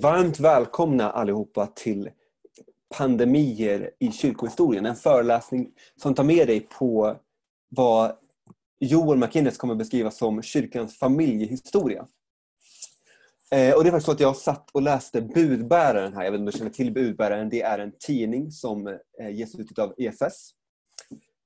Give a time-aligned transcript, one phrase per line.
[0.00, 2.10] Varmt välkomna allihopa till
[2.98, 4.86] Pandemier i kyrkohistorien.
[4.86, 7.16] En föreläsning som tar med dig på
[7.68, 8.16] vad
[8.80, 12.06] Joel McInnes kommer beskriva som kyrkans familjehistoria.
[13.50, 16.24] Eh, och det är faktiskt så att jag satt och läste Budbäraren här.
[16.24, 17.48] Jag vet inte om du känner till Budbäraren.
[17.48, 18.86] Det är en tidning som
[19.20, 20.50] eh, ges ut av EFS.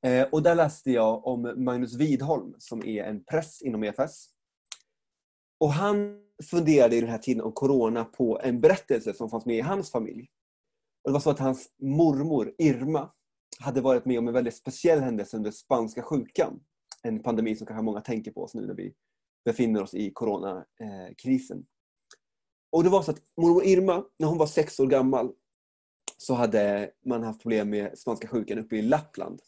[0.04, 4.28] Eh, och där läste jag om Magnus Widholm som är en präst inom EFS.
[5.60, 9.56] Och han funderade i den här tiden om corona på en berättelse som fanns med
[9.56, 10.28] i hans familj.
[11.04, 13.10] Och det var så att hans mormor Irma
[13.60, 16.60] hade varit med om en väldigt speciell händelse under spanska sjukan.
[17.02, 18.94] En pandemi som kanske många tänker på oss nu när vi
[19.44, 21.66] befinner oss i coronakrisen.
[22.72, 25.32] Och det var så att mormor Irma, när hon var sex år gammal,
[26.16, 29.40] så hade man haft problem med spanska sjukan uppe i Lappland.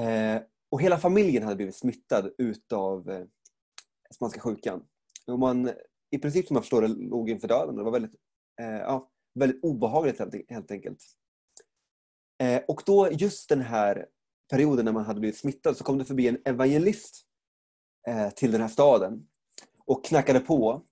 [0.00, 3.24] Eh, och hela familjen hade blivit smittad utav eh,
[4.14, 4.84] spanska sjukan.
[5.26, 5.70] Och man,
[6.10, 7.76] i princip som jag förstår det låg inför döden.
[7.76, 8.14] Det var väldigt,
[8.60, 11.02] eh, ja, väldigt obehagligt helt enkelt.
[12.42, 14.06] Eh, och då just den här
[14.50, 17.26] perioden när man hade blivit smittad så kom det förbi en evangelist
[18.08, 19.26] eh, till den här staden
[19.86, 20.82] och knackade på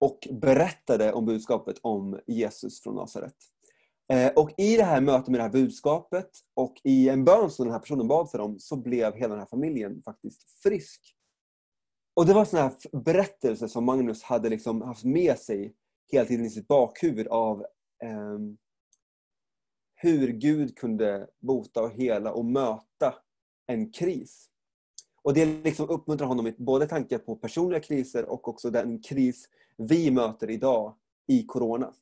[0.00, 3.34] och berättade om budskapet om Jesus från Nasaret.
[4.12, 7.64] Eh, och i det här mötet med det här budskapet och i en bön som
[7.64, 11.15] den här personen bad för dem så blev hela den här familjen faktiskt frisk.
[12.16, 15.74] Och det var sådana här berättelser som Magnus hade liksom haft med sig
[16.12, 17.60] hela tiden i sitt bakhuvud av
[18.02, 18.38] eh,
[19.94, 23.14] hur Gud kunde bota och hela och möta
[23.66, 24.48] en kris.
[25.22, 29.48] Och det liksom uppmuntrar honom i både tankar på personliga kriser och också den kris
[29.76, 31.92] vi möter idag i Corona.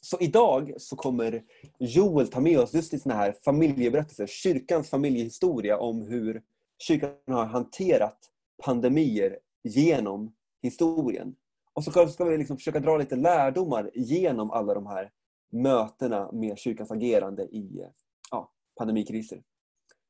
[0.00, 1.44] Så idag så kommer
[1.78, 6.42] Joel ta med oss just i såna här familjeberättelser, kyrkans familjehistoria om hur
[6.78, 8.18] kyrkan har hanterat
[8.64, 11.36] pandemier genom historien.
[11.72, 15.10] Och så ska vi liksom försöka dra lite lärdomar genom alla de här
[15.52, 17.86] mötena med kyrkans agerande i
[18.30, 19.42] ja, pandemikriser.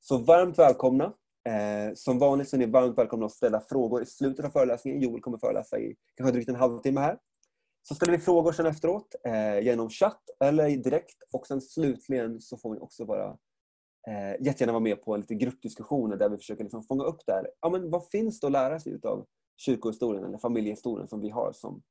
[0.00, 1.14] Så varmt välkomna.
[1.48, 5.00] Eh, som vanligt så är ni varmt välkomna att ställa frågor i slutet av föreläsningen.
[5.00, 7.19] Joel kommer föreläsa i kanske drygt en halvtimme här.
[7.82, 12.56] Så ställer vi frågor sen efteråt eh, genom chatt eller direkt och sen slutligen så
[12.56, 13.37] får ni också vara
[14.08, 17.50] eh, jättegärna vara med på lite gruppdiskussioner där vi försöker liksom fånga upp där.
[17.60, 19.26] Ja, men vad finns det att lära sig utav
[19.56, 21.82] kyrkohistorien eller familjehistorien som vi har som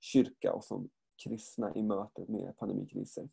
[0.00, 0.88] kyrka och som
[1.24, 3.28] kristna i mötet med pandemikriser.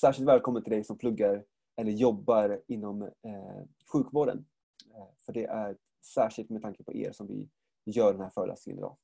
[0.00, 1.44] Särskilt välkommen till dig som pluggar
[1.76, 4.46] eller jobbar inom eh, sjukvården.
[4.94, 5.76] Eh, för det är
[6.14, 7.48] särskilt med tanke på er som vi
[7.84, 8.96] gör den här föreläsningen idag.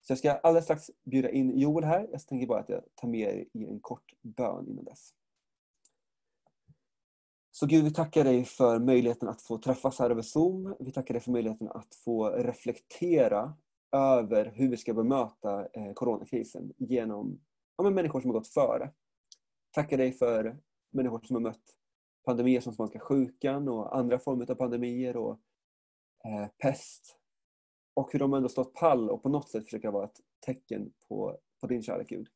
[0.00, 2.08] Så jag ska alldeles strax bjuda in Joel här.
[2.12, 5.10] Jag tänker bara att jag tar med er i en kort bön innan dess.
[7.58, 10.76] Så Gud, vi tackar dig för möjligheten att få träffas här över Zoom.
[10.80, 13.54] Vi tackar dig för möjligheten att få reflektera
[13.92, 17.40] över hur vi ska bemöta eh, coronakrisen genom
[17.76, 18.92] ja, människor som har gått före.
[19.70, 20.58] Tackar dig för
[20.90, 21.62] människor som har mött
[22.24, 25.40] pandemier som spanska sjukan och andra former av pandemier och
[26.24, 27.18] eh, pest.
[27.94, 31.38] Och hur de ändå stått pall och på något sätt försöker vara ett tecken på,
[31.60, 32.28] på din kärlek Gud.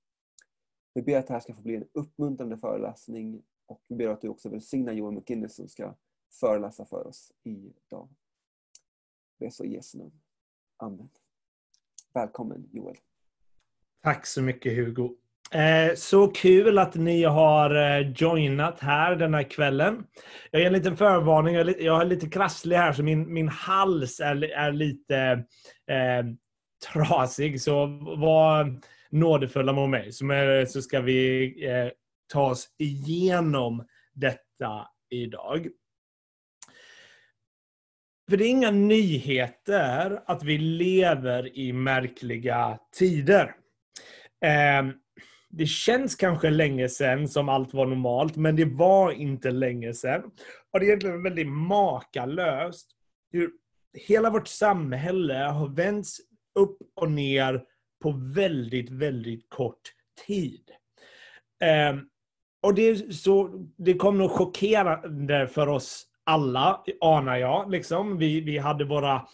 [0.94, 4.20] Vi ber att det här ska få bli en uppmuntrande föreläsning och vi ber att
[4.20, 5.94] du också välsignar Joel McGinnis som ska
[6.40, 8.08] föreläsa för oss idag.
[9.38, 10.20] Det är så i Jesu namn.
[10.76, 11.08] Amen.
[12.14, 12.96] Välkommen Joel.
[14.02, 15.16] Tack så mycket Hugo.
[15.52, 20.06] Eh, så kul att ni har eh, joinat här den här kvällen.
[20.50, 21.54] Jag ger en liten förvarning.
[21.54, 25.16] Jag är lite krasslig här så min, min hals är, är lite
[25.90, 26.24] eh,
[26.92, 27.60] trasig.
[27.60, 27.86] Så
[28.18, 28.80] var
[29.10, 30.24] nådefulla mot mig så,
[30.68, 31.90] så ska vi eh,
[32.32, 35.68] ta oss igenom detta idag.
[38.30, 43.54] För det är inga nyheter att vi lever i märkliga tider.
[44.44, 44.92] Ehm,
[45.50, 50.22] det känns kanske länge sedan som allt var normalt, men det var inte länge sedan.
[50.72, 52.90] Och det är egentligen väldigt makalöst
[53.32, 53.50] hur
[54.08, 56.18] hela vårt samhälle har vänts
[56.58, 57.62] upp och ner
[58.02, 59.92] på väldigt, väldigt kort
[60.26, 60.70] tid.
[61.64, 62.08] Ehm,
[62.62, 67.70] och det, så, det kom nog chockerande för oss alla, anar jag.
[67.70, 68.18] Liksom.
[68.18, 69.26] Vi, vi hade våra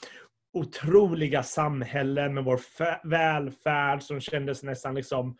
[0.53, 2.61] otroliga samhällen med vår
[3.09, 5.37] välfärd som kändes nästan liksom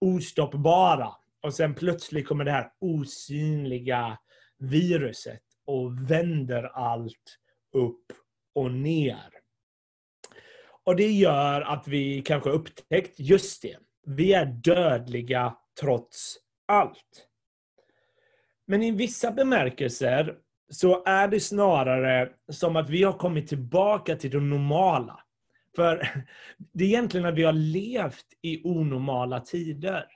[0.00, 1.08] ostoppbara.
[1.42, 4.18] Och sen plötsligt kommer det här osynliga
[4.58, 7.38] viruset och vänder allt
[7.72, 8.12] upp
[8.54, 9.28] och ner.
[10.84, 13.76] Och det gör att vi kanske upptäckt, just det,
[14.06, 16.36] vi är dödliga trots
[16.72, 17.28] allt.
[18.66, 20.36] Men i vissa bemärkelser
[20.70, 25.20] så är det snarare som att vi har kommit tillbaka till det normala.
[25.76, 26.08] För
[26.72, 30.06] det är egentligen att vi har levt i onormala tider.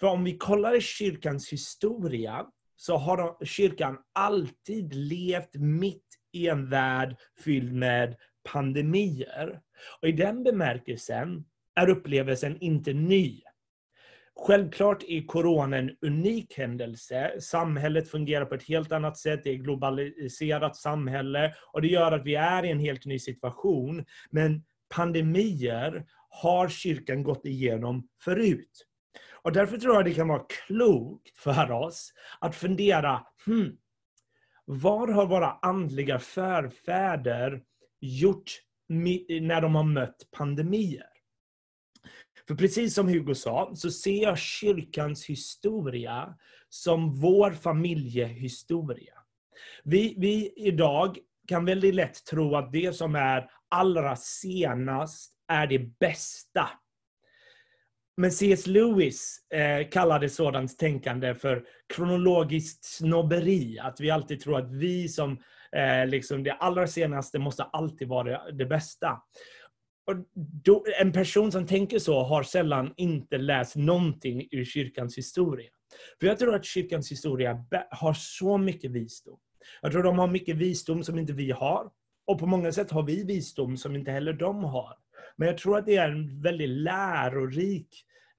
[0.00, 2.46] För om vi kollar i kyrkans historia
[2.76, 8.16] så har kyrkan alltid levt mitt i en värld fylld med
[8.52, 9.60] pandemier.
[10.00, 11.44] Och I den bemärkelsen
[11.74, 13.40] är upplevelsen inte ny.
[14.36, 17.40] Självklart är corona en unik händelse.
[17.40, 19.40] Samhället fungerar på ett helt annat sätt.
[19.44, 23.18] Det är ett globaliserat samhälle och det gör att vi är i en helt ny
[23.18, 24.04] situation.
[24.30, 24.64] Men
[24.94, 28.86] pandemier har kyrkan gått igenom förut.
[29.32, 33.76] Och därför tror jag det kan vara klokt för oss att fundera, hmm,
[34.64, 37.62] vad har våra andliga förfäder
[38.00, 38.52] gjort
[38.88, 41.13] när de har mött pandemier?
[42.48, 46.34] För precis som Hugo sa, så ser jag kyrkans historia
[46.68, 49.14] som vår familjehistoria.
[49.84, 51.18] Vi, vi idag
[51.48, 56.68] kan väldigt lätt tro att det som är allra senast är det bästa.
[58.16, 58.66] Men C.S.
[58.66, 61.64] Lewis eh, kallade sådant tänkande för
[61.94, 63.78] kronologiskt snobberi.
[63.78, 65.38] Att vi alltid tror att vi som
[65.76, 69.22] eh, liksom det allra senaste måste alltid vara det bästa.
[70.06, 70.16] Och
[70.64, 75.70] då, en person som tänker så har sällan inte läst någonting ur kyrkans historia.
[76.20, 79.38] För jag tror att kyrkans historia har så mycket visdom.
[79.82, 81.90] Jag tror de har mycket visdom som inte vi har.
[82.26, 84.94] Och på många sätt har vi visdom som inte heller de har.
[85.36, 87.88] Men jag tror att det är en väldigt lärorik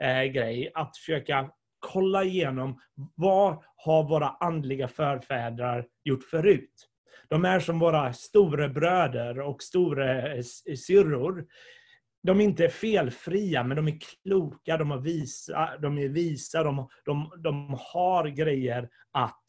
[0.02, 2.82] eh, grej att försöka kolla igenom
[3.16, 6.90] vad har våra andliga förfäder gjort förut.
[7.30, 11.38] De är som våra storebröder och storasyrror.
[11.38, 11.46] Eh, eh,
[12.24, 16.90] de är inte felfria, men de är kloka, de, har visa, de är visa, de,
[17.06, 19.46] de, de har grejer att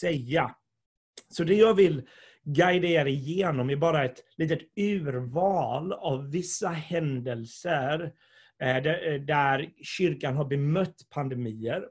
[0.00, 0.54] säga.
[1.28, 2.02] Så det jag vill
[2.44, 8.12] guida er igenom är bara ett litet urval av vissa händelser
[8.62, 8.82] eh,
[9.20, 11.82] där kyrkan har bemött pandemier.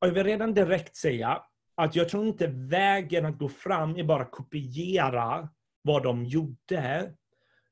[0.00, 1.42] Och jag vill redan direkt säga
[1.74, 5.48] att jag tror inte vägen att gå fram är bara kopiera
[5.82, 7.14] vad de gjorde.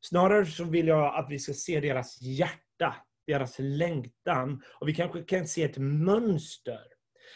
[0.00, 2.94] Snarare så vill jag att vi ska se deras hjärta,
[3.26, 4.62] deras längtan.
[4.81, 6.81] Och vi kanske kan se ett mönster.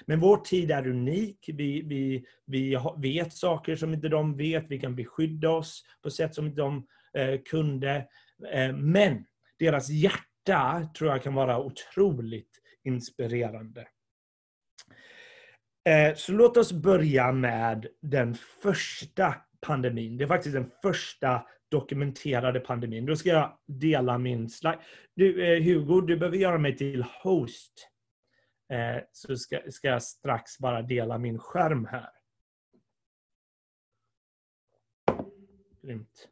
[0.06, 1.50] Men vår tid är unik.
[1.52, 4.64] Vi, vi, vi vet saker som inte de vet.
[4.68, 6.86] Vi kan beskydda oss på sätt som inte de
[7.18, 8.08] eh, kunde.
[8.52, 9.24] Eh, men
[9.58, 13.88] deras hjärta tror jag kan vara otroligt inspirerande.
[15.86, 20.16] Eh, så låt oss börja med den första pandemin.
[20.16, 23.06] Det är faktiskt den första dokumenterade pandemin.
[23.06, 24.78] Då ska jag dela min slide.
[25.14, 27.90] Du, eh, Hugo, du behöver göra mig till host.
[28.72, 32.10] Eh, så ska, ska jag strax bara dela min skärm här.
[35.82, 36.28] Grymt.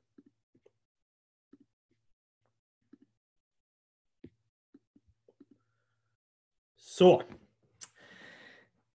[6.77, 7.23] Så.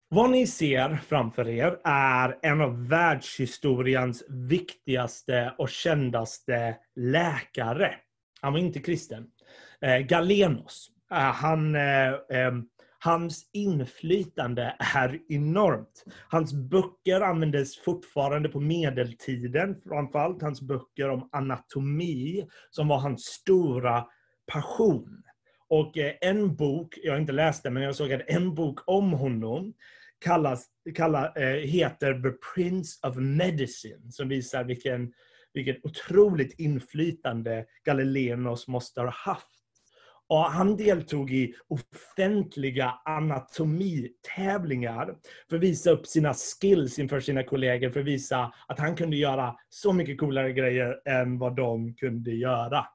[0.08, 7.94] Vad ni ser framför er är en av världshistoriens viktigaste och kändaste läkare.
[8.40, 9.26] Han var inte kristen.
[9.80, 10.90] Eh, Galenos.
[11.10, 12.52] Eh, han, eh,
[12.98, 16.04] hans inflytande är enormt.
[16.28, 19.80] Hans böcker användes fortfarande på medeltiden.
[19.88, 24.06] Framförallt hans böcker om anatomi, som var hans stora
[24.52, 25.22] passion.
[25.68, 28.80] Och eh, en bok, jag har inte läst den, men jag såg att en bok
[28.86, 29.74] om honom
[30.18, 35.12] kallas, kallar, eh, heter The Prince of Medicine, som visar vilken,
[35.54, 39.46] vilket otroligt inflytande Galilenos måste ha haft.
[40.28, 45.16] Och han deltog i offentliga anatomitävlingar
[45.48, 49.16] för att visa upp sina skills inför sina kollegor, för att visa att han kunde
[49.16, 52.86] göra så mycket coolare grejer än vad de kunde göra.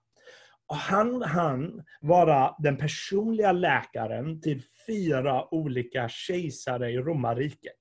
[0.74, 7.75] Han han vara den personliga läkaren till fyra olika kejsare i romarriket.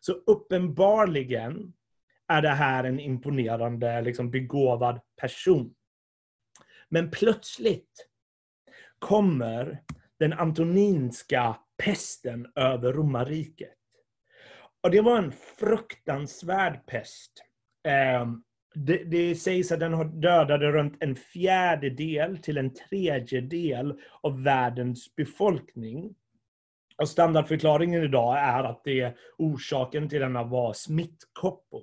[0.00, 1.72] Så uppenbarligen
[2.28, 5.74] är det här en imponerande, liksom begåvad person.
[6.88, 8.08] Men plötsligt
[8.98, 9.82] kommer
[10.18, 13.78] den antoninska pesten över romarriket.
[14.80, 17.44] Och det var en fruktansvärd pest.
[17.88, 18.42] Ehm,
[18.74, 25.14] det, det sägs att den har dödade runt en fjärdedel till en tredjedel av världens
[25.16, 26.14] befolkning.
[26.98, 31.82] Och standardförklaringen idag är att det orsaken till denna var smittkoppor.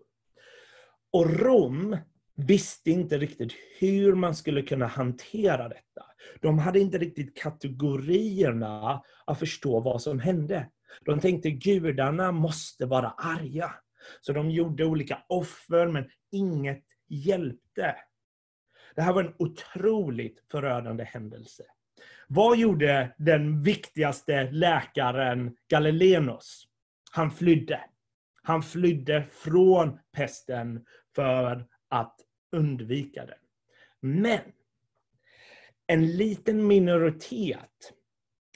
[1.12, 1.98] Och Rom
[2.36, 6.05] visste inte riktigt hur man skulle kunna hantera detta.
[6.41, 10.69] De hade inte riktigt kategorierna att förstå vad som hände.
[11.05, 13.74] De tänkte gudarna måste vara arga.
[14.21, 17.95] Så de gjorde olika offer, men inget hjälpte.
[18.95, 21.63] Det här var en otroligt förödande händelse.
[22.27, 26.67] Vad gjorde den viktigaste läkaren Galilenos?
[27.11, 27.81] Han flydde.
[28.43, 30.85] Han flydde från pesten
[31.15, 32.15] för att
[32.51, 33.37] undvika den.
[34.01, 34.41] Men
[35.87, 37.93] en liten minoritet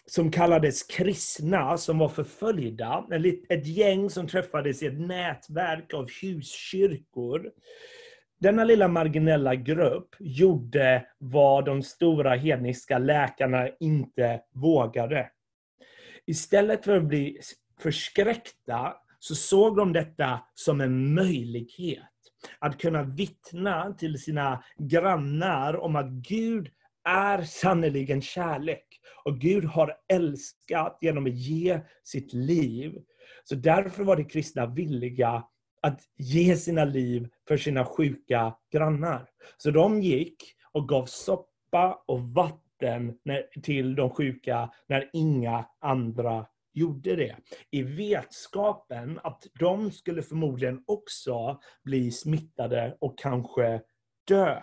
[0.06, 3.08] som kallades kristna, som var förföljda.
[3.50, 7.52] Ett gäng som träffades i ett nätverk av huskyrkor.
[8.40, 15.30] Denna lilla marginella grupp gjorde vad de stora hedniska läkarna inte vågade.
[16.26, 17.40] Istället för att bli
[17.80, 22.00] förskräckta så såg de detta som en möjlighet.
[22.60, 26.70] Att kunna vittna till sina grannar om att Gud
[27.04, 28.86] är sannerligen kärlek.
[29.24, 33.02] Och Gud har älskat genom att ge sitt liv.
[33.44, 35.44] Så därför var de kristna villiga
[35.82, 39.30] att ge sina liv för sina sjuka grannar.
[39.58, 40.36] Så de gick
[40.72, 43.18] och gav soppa och vatten
[43.64, 47.36] till de sjuka när inga andra gjorde det.
[47.72, 53.82] I vetskapen att de skulle förmodligen också bli smittade och kanske
[54.28, 54.62] dö.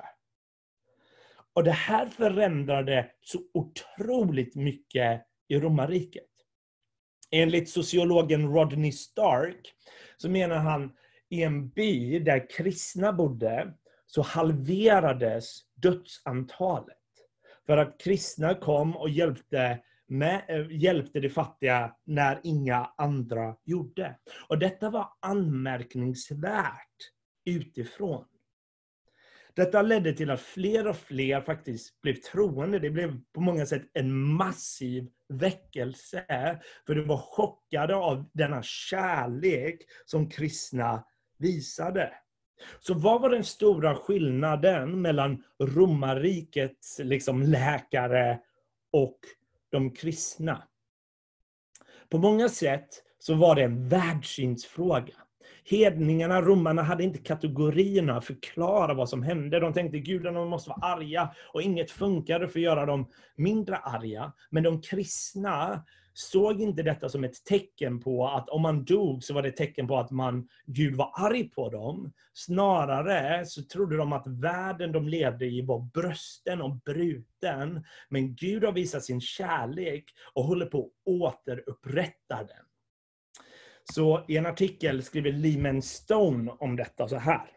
[1.54, 6.24] Och det här förändrade så otroligt mycket i romarriket.
[7.30, 9.74] Enligt sociologen Rodney Stark
[10.16, 10.92] så menar han
[11.28, 13.72] i en by där kristna bodde
[14.06, 16.96] så halverades dödsantalet.
[17.66, 24.18] För att kristna kom och hjälpte, med, eh, hjälpte de fattiga när inga andra gjorde.
[24.48, 26.96] Och detta var anmärkningsvärt
[27.44, 28.24] utifrån.
[29.54, 32.78] Detta ledde till att fler och fler faktiskt blev troende.
[32.78, 36.24] Det blev på många sätt en massiv väckelse.
[36.86, 41.04] För de var chockade av denna kärlek som kristna
[41.38, 42.12] visade.
[42.80, 48.40] Så vad var den stora skillnaden mellan romarrikets liksom läkare
[48.92, 49.18] och
[49.70, 50.62] de kristna?
[52.08, 52.88] På många sätt
[53.18, 55.14] så var det en världssynsfråga.
[55.70, 59.60] Hedningarna, romarna, hade inte kategorierna att förklara vad som hände.
[59.60, 64.32] De tänkte gudarna måste vara arga och inget funkade för att göra dem mindre arga.
[64.50, 69.34] Men de kristna såg inte detta som ett tecken på att om man dog så
[69.34, 72.12] var det ett tecken på att man, Gud var arg på dem.
[72.32, 77.84] Snarare så trodde de att världen de levde i var brösten och bruten.
[78.08, 82.69] Men Gud har visat sin kärlek och håller på att återupprätta den.
[83.84, 87.50] Så i en artikel skriver Lehman Stone om detta så här.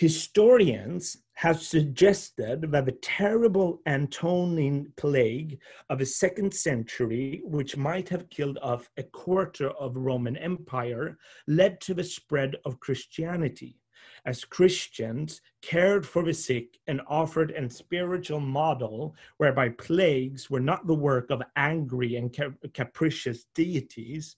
[0.00, 5.58] Historians have suggested that the terrible Antonine plague
[5.90, 11.18] of the second century, which might have killed off a quarter of the Roman Empire,
[11.48, 13.80] led to the spread of Christianity,
[14.24, 20.86] as Christians cared for the sick and offered a spiritual model whereby plagues were not
[20.86, 22.36] the work of angry and
[22.72, 24.36] capricious deities,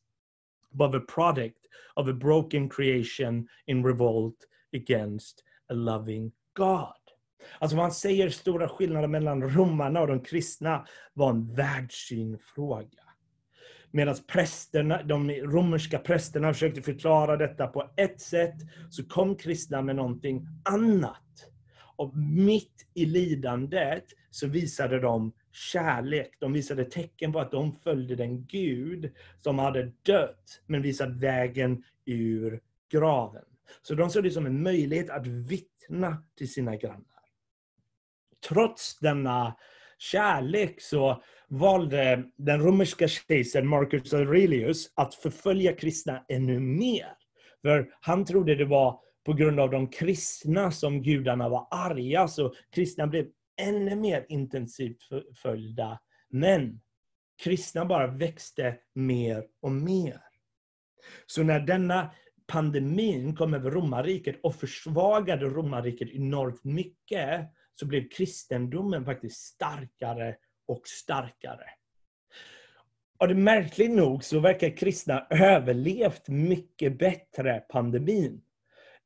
[0.72, 6.94] but the product of a broken creation in revolt against a loving God.
[7.58, 13.02] Alltså man säger stora skillnader mellan romarna och de kristna var en världssynfråga.
[13.90, 18.54] Medan prästerna, de romerska prästerna försökte förklara detta på ett sätt,
[18.90, 21.50] så kom kristna med någonting annat.
[21.96, 26.36] Och mitt i lidandet så visade de kärlek.
[26.40, 31.84] De visade tecken på att de följde den Gud som hade dött, men visat vägen
[32.04, 33.44] ur graven.
[33.82, 37.04] Så de såg det som en möjlighet att vittna till sina grannar.
[38.48, 39.56] Trots denna
[39.98, 47.16] kärlek så valde den romerska kejsaren Marcus Aurelius att förfölja kristna ännu mer.
[47.62, 52.54] För han trodde det var på grund av de kristna som gudarna var arga, så
[52.74, 53.26] kristna blev
[53.60, 56.00] ännu mer intensivt förföljda.
[56.28, 56.80] Men
[57.42, 60.20] kristna bara växte mer och mer.
[61.26, 62.14] Så när denna
[62.46, 70.36] pandemin kom över romarriket och försvagade romarriket enormt mycket, så blev kristendomen faktiskt starkare
[70.66, 71.64] och starkare.
[73.18, 78.42] Och det märkligt nog så verkar kristna överlevt mycket bättre pandemin.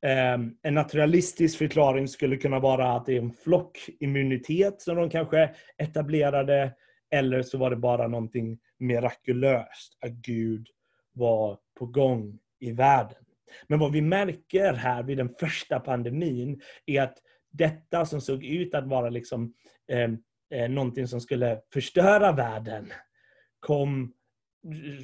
[0.04, 5.54] Ehm, en naturalistisk förklaring skulle kunna vara att det är en flockimmunitet som de kanske
[5.78, 6.72] etablerade,
[7.10, 10.68] eller så var det bara någonting mirakulöst, att Gud
[11.12, 13.24] var på gång i världen.
[13.66, 17.18] Men vad vi märker här vid den första pandemin är att
[17.52, 19.54] detta som såg ut att vara liksom,
[19.92, 20.18] ehm,
[20.50, 22.92] eh någonting som skulle förstöra världen
[23.60, 24.12] kom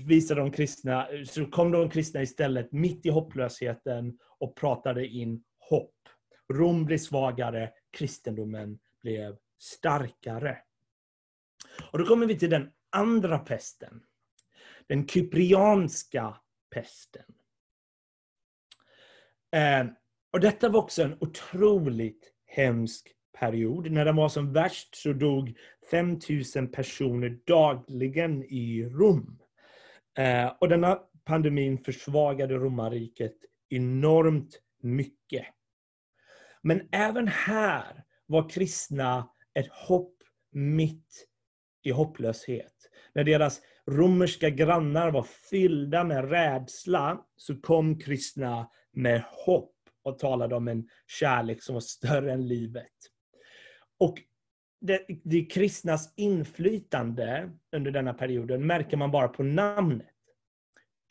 [0.06, 5.94] visade de kristna, så kom de kristna istället mitt i hopplösheten och pratade in hopp.
[6.52, 10.58] Rom blev svagare, kristendomen blev starkare.
[11.92, 14.02] Och då kommer vi till den andra pesten.
[14.86, 16.36] Den kyprianska
[16.74, 17.34] pesten.
[19.52, 19.86] Eh,
[20.32, 23.90] och detta var också en otroligt hemsk period.
[23.90, 25.58] När den var som värst så dog
[25.90, 29.39] 5000 personer dagligen i Rom.
[30.18, 33.36] Eh, och denna pandemin försvagade romarriket
[33.68, 35.46] enormt mycket.
[36.62, 40.16] Men även här var kristna ett hopp
[40.52, 41.26] mitt
[41.82, 42.74] i hopplöshet.
[43.14, 50.54] När deras romerska grannar var fyllda med rädsla så kom kristna med hopp och talade
[50.54, 52.92] om en kärlek som var större än livet.
[53.98, 54.18] Och
[54.80, 60.06] det, det kristnas inflytande under denna perioden märker man bara på namnet.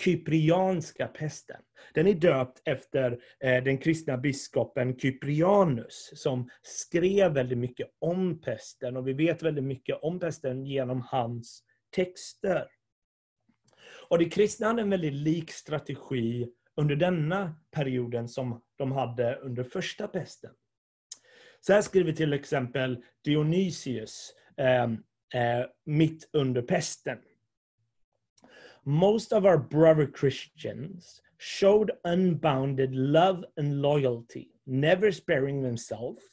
[0.04, 1.62] Kyprianska pesten.
[1.94, 8.98] Den är döpt efter eh, den kristna biskopen Kyprianus som skrev väldigt mycket om pesten
[8.98, 11.64] och vi vet väldigt mycket om pesten genom hans
[11.96, 12.68] texter.
[14.10, 19.64] Och de kristna hade en väldigt lik strategi under denna perioden som de hade under
[19.64, 20.52] första pesten.
[21.62, 24.84] Så här skriver till exempel Dionysius eh,
[25.34, 27.18] eh, mitt under pesten.
[28.84, 36.24] Most of our brother Christians showed unbounded love and loyalty, never sparing themselves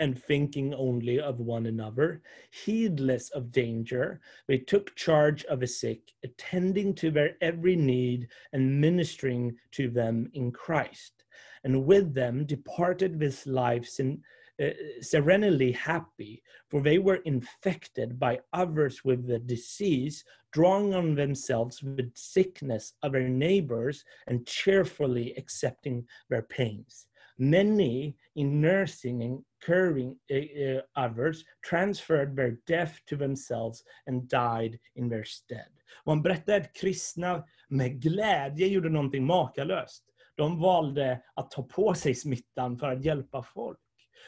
[0.00, 2.22] and thinking only of one another,
[2.64, 8.80] heedless of danger, they took charge of the sick, attending to their every need and
[8.80, 11.24] ministering to them in Christ.
[11.62, 14.22] And with them departed this life sin,
[14.62, 14.70] uh,
[15.00, 22.10] serenely happy, for they were infected by others with the disease, drawing on themselves the
[22.14, 27.06] sickness of their neighbors and cheerfully accepting their pains.
[27.36, 35.08] Many in nursing and curing uh, others transferred their death to themselves and died in
[35.08, 35.68] their stead.
[36.06, 40.04] Man berättar att kristna med glädje gjorde någonting makalöst.
[40.36, 43.78] De valde att ta på sig smittan för att hjälpa folk.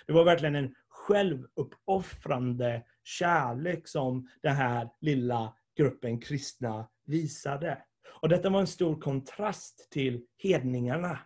[0.07, 7.79] Det var verkligen en självuppoffrande kärlek som den här lilla gruppen kristna visade.
[8.21, 11.19] Och detta var en stor kontrast till hedningarna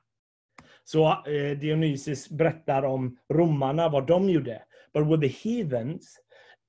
[0.90, 4.62] så eh, Dionysius berättar om romarna, vad de gjorde.
[4.92, 6.18] But with the heathens,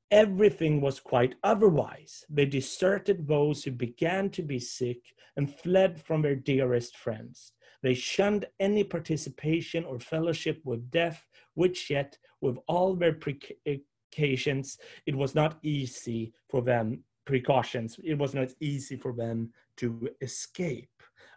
[0.09, 2.25] everything was quite otherwise.
[2.35, 5.01] They deserted those who began to be sick
[5.35, 7.53] and fled from their dearest friends.
[7.83, 11.19] They shunned any participation or fellowship with death,
[11.55, 18.33] which yet, with all their precautions, it was not easy for them, precautions, it was
[18.33, 20.87] not easy for them to escape.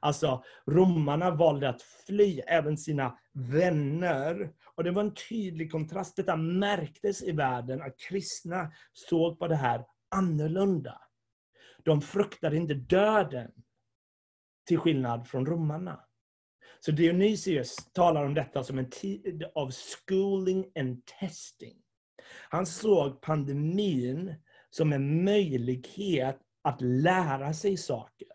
[0.00, 4.52] Alltså, romarna valde att fly, även sina vänner.
[4.74, 6.16] Och det var en tydlig kontrast.
[6.16, 11.00] Detta märktes i världen, att kristna såg på det här annorlunda.
[11.85, 13.52] De fruktade inte döden,
[14.66, 16.00] till skillnad från romarna.
[16.85, 21.77] Så Dionysius talar om detta som en tid av schooling and testing.
[22.49, 24.35] Han såg pandemin
[24.70, 28.29] som en möjlighet att lära sig saker.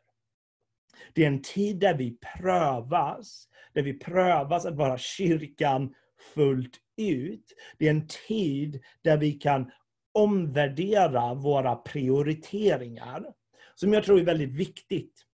[1.13, 5.93] Det är en tid där vi prövas, där vi prövas att vara kyrkan
[6.33, 7.53] fullt ut.
[7.77, 9.71] Det är en tid där vi kan
[10.13, 13.33] omvärdera våra prioriteringar,
[13.75, 15.25] som jag tror är väldigt viktigt.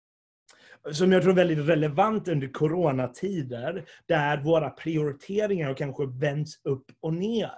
[0.91, 7.13] Som jag tror är väldigt relevant under coronatider, där våra prioriteringar kanske vänds upp och
[7.13, 7.51] ner.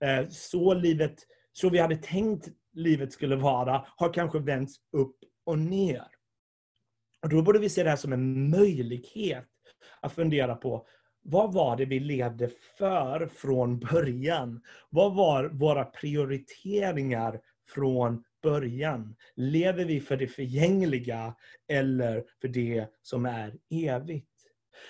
[0.00, 1.14] Eh, så, livet,
[1.52, 6.06] så vi hade tänkt livet skulle vara, har kanske vänts upp och ner.
[7.22, 9.48] Och då borde vi se det här som en möjlighet
[10.00, 10.86] att fundera på
[11.22, 14.62] vad var det vi levde för från början?
[14.90, 19.16] Vad var våra prioriteringar från början?
[19.34, 21.34] Lever vi för det förgängliga
[21.68, 24.28] eller för det som är evigt?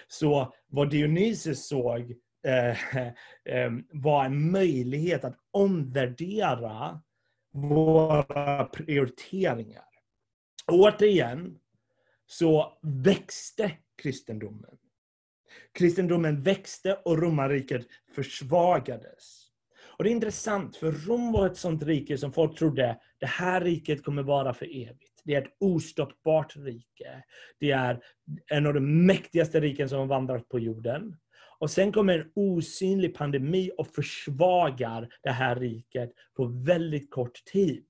[0.09, 2.15] Så vad Dionysius såg
[2.47, 3.01] eh,
[3.45, 7.01] eh, var en möjlighet att omvärdera
[7.53, 9.85] våra prioriteringar.
[10.67, 11.59] Återigen,
[12.27, 14.79] så växte kristendomen.
[15.73, 19.44] Kristendomen växte och romarriket försvagades.
[19.97, 23.61] Och Det är intressant, för Rom var ett sånt rike som folk trodde, det här
[23.61, 25.23] riket kommer vara för evigt.
[25.25, 27.25] Det är ett ostoppbart rike.
[27.61, 28.01] Det är
[28.47, 31.17] en av de mäktigaste riken som har vandrat på jorden.
[31.59, 37.85] Och sen kommer en osynlig pandemi och försvagar det här riket på väldigt kort tid.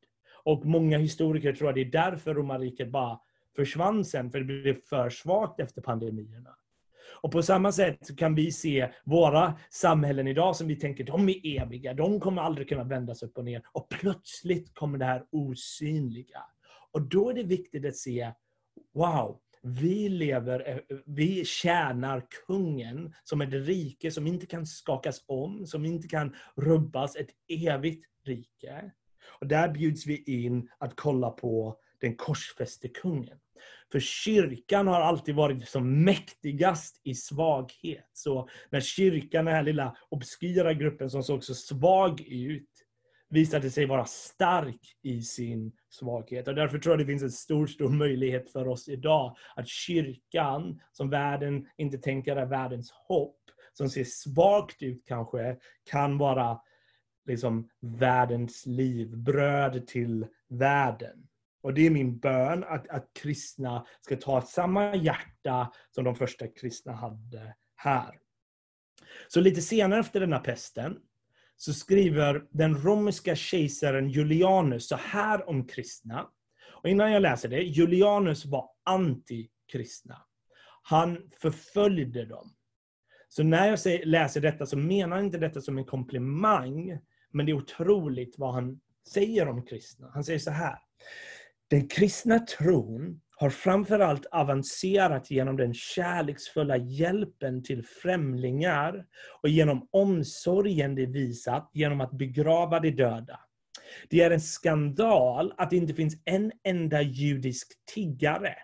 [0.45, 3.21] Och många historiker tror att det är därför romarriket bara
[3.57, 6.57] försvann sen, för det blev för svagt efter pandemierna.
[7.14, 11.62] Och på samma sätt kan vi se våra samhällen idag som vi tänker, de är
[11.62, 13.62] eviga, de kommer aldrig kunna vändas upp och ner.
[13.72, 16.42] Och plötsligt kommer det här osynliga.
[16.92, 18.33] Och då är det viktigt att se,
[18.94, 25.24] wow, vi lever, eh, vi tjänar kungen som är det rike som inte kan skakas
[25.27, 28.90] om, som inte kan rubbas, ett evigt rike.
[29.40, 33.38] Och där bjuds vi in att kolla på den korsfäste kungen.
[33.92, 38.11] För kyrkan har alltid varit som mäktigast i svaghet.
[38.12, 42.68] Så när kyrkan, den här lilla obskyra gruppen som såg så svag ut,
[43.29, 46.49] visade sig vara stark i sin svaghet.
[46.49, 50.81] Och därför tror jag det finns en stor, stor möjlighet för oss idag att kyrkan,
[50.92, 53.40] som världen inte tänker är världens hopp,
[53.73, 55.57] som ser svagt ut kanske,
[55.90, 56.61] kan vara
[57.27, 61.29] liksom världens livbröd till världen.
[61.64, 66.48] Och det är min bön att, att kristna ska ta samma hjärta som de första
[66.48, 68.18] kristna hade här.
[69.29, 70.98] Så lite senare efter denna pesten
[71.57, 76.29] så skriver den romerska kejsaren Julianus så här om kristna.
[76.70, 80.27] Och innan jag läser det, Julianus var antikristna.
[80.83, 82.55] Han förföljde dem.
[83.29, 86.98] Så när jag läser detta så menar jag inte detta som en komplimang,
[87.31, 88.81] men det är otroligt vad han
[89.12, 90.11] säger om kristna.
[90.14, 90.79] Han säger så här.
[91.70, 99.07] Den kristna tron har framförallt avancerat genom den kärleksfulla hjälpen till främlingar
[99.42, 103.40] och genom omsorgen det visat genom att begrava de döda.
[104.11, 108.55] Det är en skandal att det inte finns en enda judisk tiggare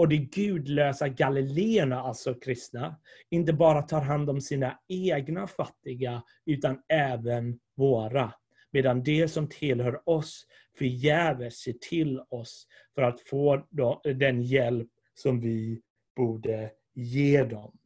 [0.00, 2.96] och de gudlösa galileerna, alltså kristna,
[3.30, 8.32] inte bara tar hand om sina egna fattiga, utan även våra.
[8.72, 10.46] Medan de som tillhör oss
[10.80, 13.66] förgäves ser till oss för att få
[14.02, 15.82] den hjälp som vi
[16.16, 17.78] borde ge dem.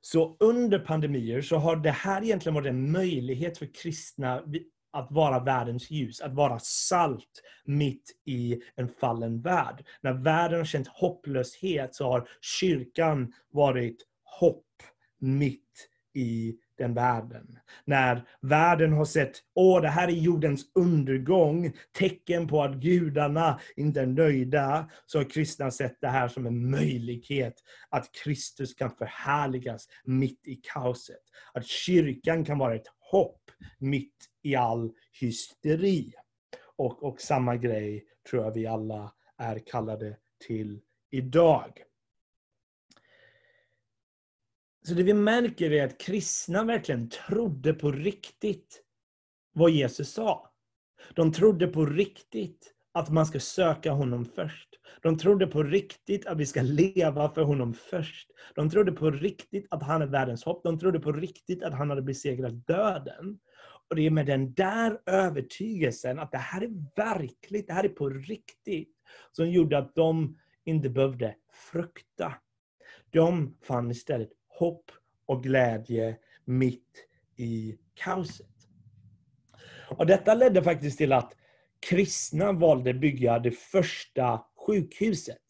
[0.00, 4.44] Så under pandemier så har det här egentligen varit en möjlighet för kristna
[4.92, 9.86] att vara världens ljus, att vara salt mitt i en fallen värld.
[10.00, 12.28] När världen har känt hopplöshet så har
[12.60, 14.82] kyrkan varit hopp
[15.18, 17.58] mitt i den världen.
[17.84, 24.00] När världen har sett, åh det här är jordens undergång, tecken på att gudarna inte
[24.00, 27.54] är nöjda, så har kristna sett det här som en möjlighet
[27.90, 31.22] att Kristus kan förhärligas mitt i kaoset.
[31.52, 36.12] Att kyrkan kan vara ett hopp mitt i all hysteri.
[36.76, 41.82] Och, och samma grej tror jag vi alla är kallade till idag.
[44.86, 48.82] Så det vi märker är att kristna verkligen trodde på riktigt
[49.52, 50.50] vad Jesus sa.
[51.14, 54.68] De trodde på riktigt att man ska söka honom först.
[55.02, 58.30] De trodde på riktigt att vi ska leva för honom först.
[58.54, 60.62] De trodde på riktigt att han är världens hopp.
[60.62, 63.38] De trodde på riktigt att han hade besegrat döden.
[63.90, 67.88] Och det är med den där övertygelsen att det här är verkligt, det här är
[67.88, 68.96] på riktigt,
[69.32, 71.34] som gjorde att de inte behövde
[71.70, 72.34] frukta.
[73.10, 74.90] De fann istället hopp
[75.26, 78.46] och glädje mitt i kaoset.
[79.88, 81.32] Och detta ledde faktiskt till att
[81.88, 85.42] kristna valde bygga det första sjukhuset.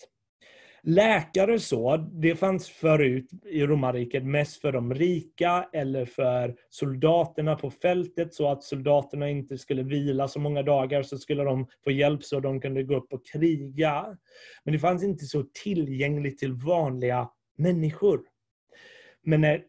[0.88, 7.70] Läkare så, det fanns förut i romarriket mest för de rika eller för soldaterna på
[7.70, 12.24] fältet så att soldaterna inte skulle vila så många dagar så skulle de få hjälp
[12.24, 14.16] så de kunde gå upp och kriga.
[14.64, 18.20] Men det fanns inte så tillgängligt till vanliga människor.
[19.26, 19.64] Men när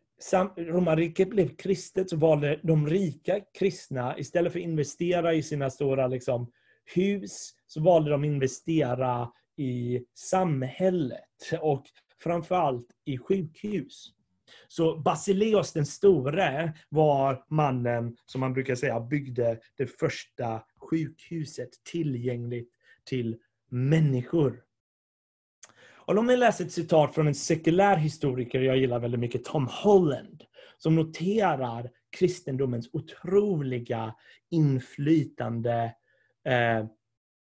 [0.72, 6.08] romarriket blev kristet så valde de rika kristna, istället för att investera i sina stora
[6.08, 6.52] liksom,
[6.96, 11.20] hus, så valde de att investera i samhället
[11.62, 11.84] och
[12.24, 14.14] framförallt i sjukhus.
[14.68, 22.72] Så Basileos den store var mannen som man brukar säga byggde det första sjukhuset tillgängligt
[23.06, 23.38] till
[23.70, 24.64] människor.
[26.08, 29.68] Och låt mig läsa ett citat från en sekulär historiker jag gillar väldigt mycket, Tom
[29.72, 30.44] Holland,
[30.78, 31.90] som noterar
[32.20, 34.16] kristendomens otroliga
[34.50, 35.96] inflytande
[36.46, 36.86] eh,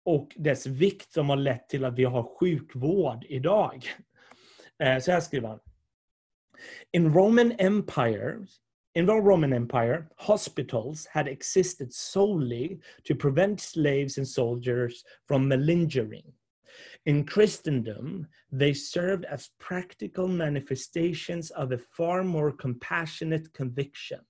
[0.05, 3.85] och dess vikt som har lett till att vi har sjukvård idag.
[4.79, 5.59] Eh, så här skriver han.
[6.91, 8.45] In Roman Empire,
[8.93, 16.33] in the Roman Empire, hospitals had existed solely to prevent slaves and soldiers from malingering.
[17.05, 24.21] In Christendom, they served as practical manifestations of a far more compassionate conviction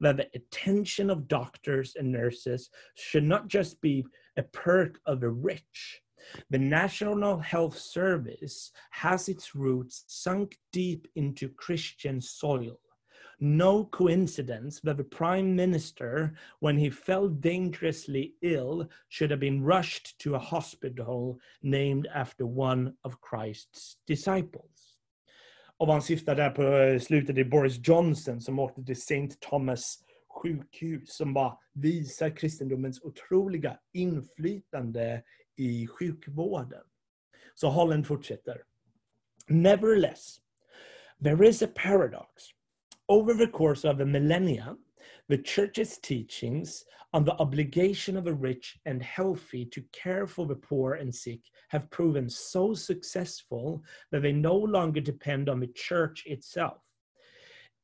[0.00, 4.04] that the attention of doctors and nurses should not just be
[4.36, 6.02] a perk of the rich,
[6.50, 12.80] The National Health Service has its roots sunk deep into Christian soil.
[13.40, 20.18] No coincidence that the Prime Minister, when he fell dangerously ill, should have been rushed
[20.18, 24.96] to a hospital named after one of Christ's disciples.
[25.76, 29.40] Och han syftar där på eh, slutet i Boris Johnson som åkte till St.
[29.40, 29.98] Thomas
[30.28, 35.22] sjukhus som bara visar kristendomens otroliga inflytande
[35.56, 36.84] i sjukvården.
[37.54, 38.62] Så Holland fortsätter.
[39.48, 40.40] Nevertheless,
[41.22, 42.57] there is a paradox.
[43.10, 44.76] Over the course of a millennia,
[45.28, 50.54] the church's teachings on the obligation of the rich and healthy to care for the
[50.54, 56.24] poor and sick have proven so successful that they no longer depend on the church
[56.26, 56.82] itself.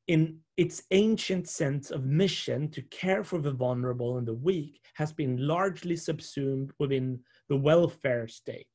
[0.08, 5.14] In its ancient sense of mission to care for the vulnerable and the weak has
[5.14, 8.73] been largely subsumed within the welfare state.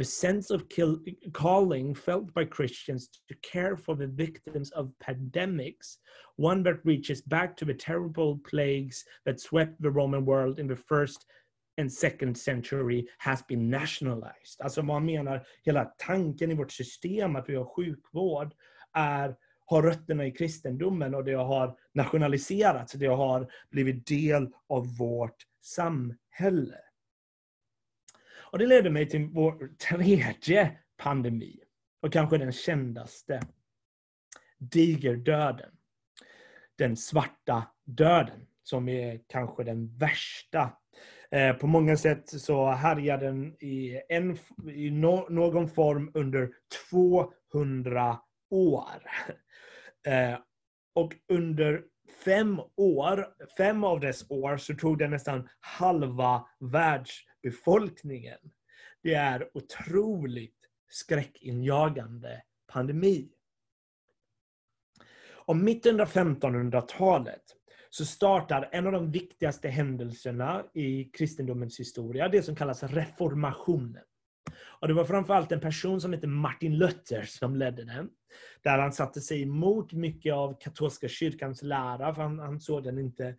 [0.00, 0.98] The sense of kill,
[1.34, 5.98] calling felt by Christians to care for the victims of pandemics,
[6.36, 10.74] one that reaches back to the terrible plagues that swept the Roman world in the
[10.74, 11.26] first
[11.76, 14.58] and second century has been nationalized.
[14.62, 18.54] Alltså man menar hela tanken i vårt system att vi har sjukvård
[18.94, 19.36] är,
[19.66, 22.92] har rötterna i kristendomen och det har nationaliserats.
[22.92, 26.78] Det har blivit del av vårt samhälle.
[28.52, 31.60] Och det leder mig till vår tredje pandemi.
[32.02, 33.40] Och kanske den kändaste.
[34.58, 35.70] Digerdöden.
[36.78, 38.46] Den svarta döden.
[38.62, 40.72] Som är kanske den värsta.
[41.30, 44.38] Eh, på många sätt så härjade den i, en,
[44.72, 46.50] i no, någon form under
[46.90, 48.18] 200
[48.50, 49.02] år.
[50.06, 50.38] Eh,
[50.94, 51.82] och under
[52.24, 58.38] fem år, fem av dess år, så tog den nästan halva världs befolkningen.
[59.02, 63.28] Det är otroligt skräckinjagande pandemi.
[65.30, 67.42] Om mitt under 1500-talet
[67.90, 74.04] så startar en av de viktigaste händelserna i kristendomens historia, det som kallas reformationen.
[74.80, 78.10] Och det var framförallt en person som hette Martin Luther som ledde den.
[78.62, 82.98] Där han satte sig emot mycket av katolska kyrkans lära, för han, han såg den
[82.98, 83.36] inte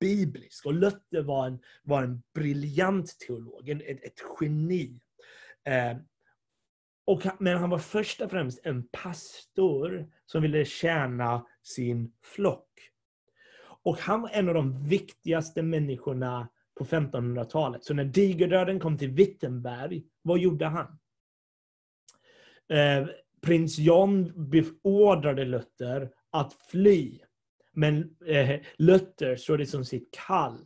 [0.00, 0.66] biblisk.
[0.66, 5.00] Och Luther var en, var en briljant teolog, en, ett, ett geni.
[5.64, 5.96] Eh,
[7.04, 12.68] och, men han var först och främst en pastor som ville tjäna sin flock.
[13.82, 17.84] Och han var en av de viktigaste människorna på 1500-talet.
[17.84, 20.98] Så när digerdöden kom till Wittenberg, vad gjorde han?
[22.68, 23.08] Eh,
[23.42, 27.18] prins John beordrade Luther att fly.
[27.72, 30.64] Men eh, Luther såg det som sitt kall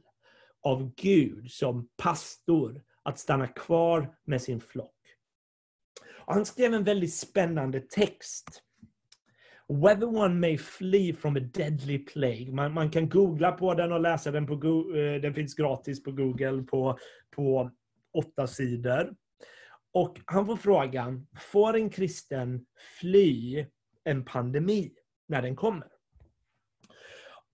[0.62, 4.96] av Gud som pastor att stanna kvar med sin flock.
[6.26, 8.62] Och han skrev en väldigt spännande text
[9.68, 12.52] Whether one may flee from a deadly plague.
[12.52, 14.46] Man, man kan googla på den och läsa den.
[14.46, 16.98] på eh, Den finns gratis på Google på,
[17.36, 17.70] på
[18.14, 19.14] åtta sidor.
[19.94, 22.66] Och han får frågan, får en kristen
[23.00, 23.66] fly
[24.04, 24.92] en pandemi
[25.28, 25.88] när den kommer?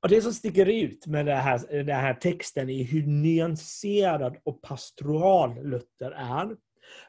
[0.03, 4.63] Och Det som sticker ut med den här, den här texten är hur nyanserad och
[4.63, 6.57] pastoral Luther är.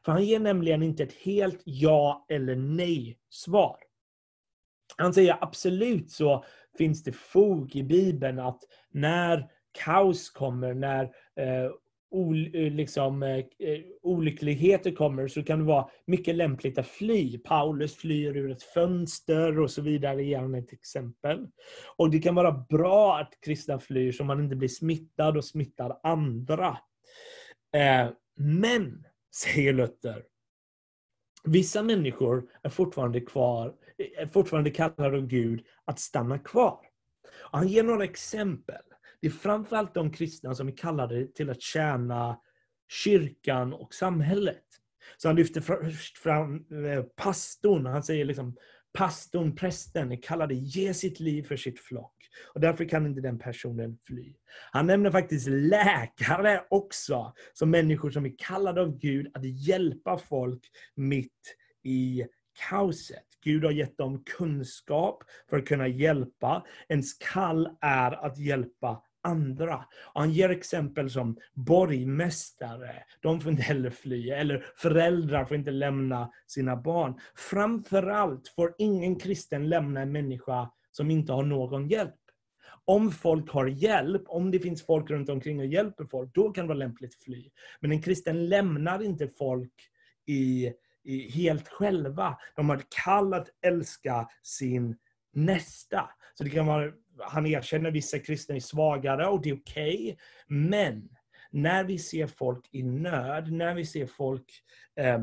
[0.06, 3.78] För han ger nämligen inte ett helt ja eller nej svar.
[5.00, 6.46] Han säger absolut så
[6.78, 8.60] finns det fog i Bibeln att
[8.92, 11.04] när kaos kommer, när
[11.36, 11.72] eh,
[12.12, 17.38] ol, eh, liksom, eh, eh, olyckligheter kommer så kan det vara mycket lämpligt att fly.
[17.38, 21.48] Paulus flyr ur ett fönster och så vidare, ger han ett exempel.
[21.98, 26.00] Och det kan vara bra att kristna flyr så man inte blir smittad och smittar
[26.04, 26.78] andra.
[27.76, 30.24] Eh, men, säger Luther,
[31.44, 36.80] vissa människor är fortfarande kvar Eh, fortfarande kallar av Gud att stanna kvar.
[37.52, 38.82] Och han ger några exempel.
[39.22, 42.40] Det är framförallt de kristna som är kallade till att tjäna
[42.90, 44.64] kyrkan och samhället.
[45.18, 47.86] Så han lyfter först fram eh, pastorn.
[47.86, 48.56] Han säger liksom
[48.94, 52.16] pastorn, prästen, är kallade att ge sitt liv för sitt flock.
[52.54, 54.36] Och därför kan inte den personen fly.
[54.72, 60.62] Han nämner faktiskt läkare också, som människor som är kallade av Gud att hjälpa folk
[60.96, 62.26] mitt i
[62.70, 63.26] kaoset.
[63.44, 66.66] Gud har gett dem kunskap för att kunna hjälpa.
[66.90, 69.86] Ens kall är att hjälpa andra.
[70.14, 75.72] Och han ger exempel som borgmästare, de får inte heller fly, eller föräldrar får inte
[75.72, 77.20] lämna sina barn.
[77.36, 82.16] Framförallt får ingen kristen lämna en människa som inte har någon hjälp.
[82.86, 86.64] Om folk har hjälp, om det finns folk runt omkring och hjälper folk, då kan
[86.64, 87.50] det vara lämpligt att fly.
[87.80, 89.74] Men en kristen lämnar inte folk
[90.26, 90.74] i,
[91.34, 92.38] helt själva.
[92.56, 94.98] De har ett kall att älska sin
[95.34, 96.10] nästa.
[96.34, 99.96] Så det kan vara, han erkänner vissa kristna är svagare och det är okej.
[99.96, 100.16] Okay.
[100.48, 101.10] Men
[101.52, 104.52] när vi ser folk i nöd, när vi ser folk
[105.00, 105.20] eh,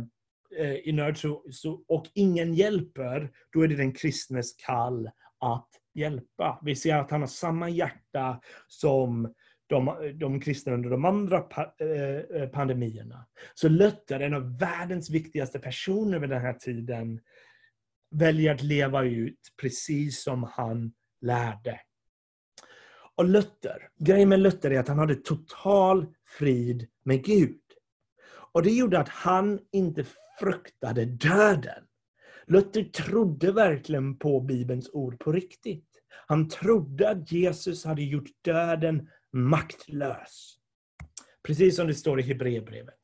[0.58, 5.10] eh, i nöd så, så, och ingen hjälper, då är det den kristnes kall
[5.40, 6.60] att hjälpa.
[6.62, 9.34] Vi ser att han har samma hjärta som
[9.66, 13.26] de, de kristna under de andra pa, eh, eh, pandemierna.
[13.54, 17.20] Så Luther, en av världens viktigaste personer vid den här tiden,
[18.10, 21.80] väljer att leva ut precis som han lärde.
[23.16, 26.06] Och Luther, grejen med Luther är att han hade total
[26.38, 27.60] frid med Gud.
[28.52, 30.04] Och det gjorde att han inte
[30.38, 31.84] fruktade döden.
[32.46, 35.88] Luther trodde verkligen på Bibelns ord på riktigt.
[36.26, 40.56] Han trodde att Jesus hade gjort döden maktlös.
[41.42, 43.00] Precis som det står i Hebreerbrevet.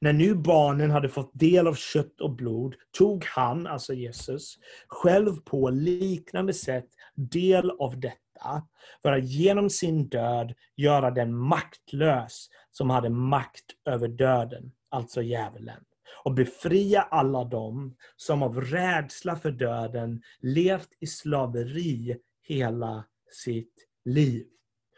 [0.00, 5.36] När nu barnen hade fått del av kött och blod tog han, alltså Jesus, själv
[5.44, 8.66] på liknande sätt del av detta
[9.02, 15.84] för att genom sin död göra den maktlös som hade makt över döden, alltså djävulen
[16.24, 24.46] och befria alla dem som av rädsla för döden levt i slaveri hela sitt liv.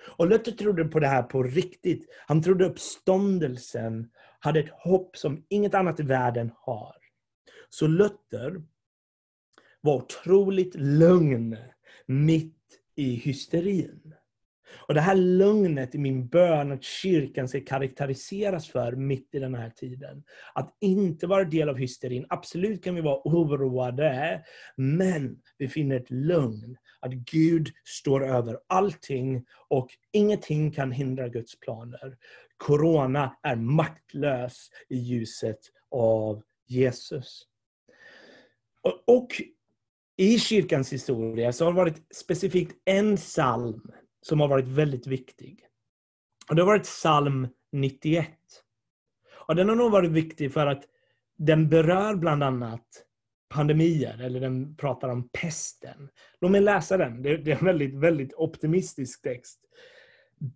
[0.06, 2.06] Och Luther trodde på det här på riktigt.
[2.26, 6.96] Han trodde uppståndelsen hade ett hopp som inget annat i världen har.
[7.68, 8.62] Så Luther
[9.80, 11.56] var otroligt lugn
[12.06, 12.54] mitt
[12.96, 14.14] i hysterin.
[14.88, 19.54] Och Det här lugnet i min bön att kyrkan ska karaktäriseras för mitt i den
[19.54, 20.24] här tiden.
[20.54, 22.26] Att inte vara del av hysterin.
[22.28, 24.44] Absolut kan vi vara oroade,
[24.76, 26.76] men vi finner ett lugn.
[27.04, 32.16] Att Gud står över allting och ingenting kan hindra Guds planer.
[32.56, 35.58] Corona är maktlös i ljuset
[35.90, 37.42] av Jesus.
[38.82, 39.28] Och, och
[40.16, 43.90] i kyrkans historia så har det varit specifikt en psalm
[44.22, 45.60] som har varit väldigt viktig.
[46.48, 48.28] Och Det har varit psalm 91.
[49.46, 50.84] Och Den har nog varit viktig för att
[51.38, 52.86] den berör bland annat
[53.48, 56.08] pandemier, eller den pratar om pesten.
[56.40, 57.22] Låt mig läsa den.
[57.22, 59.60] Det är en väldigt, väldigt optimistisk text.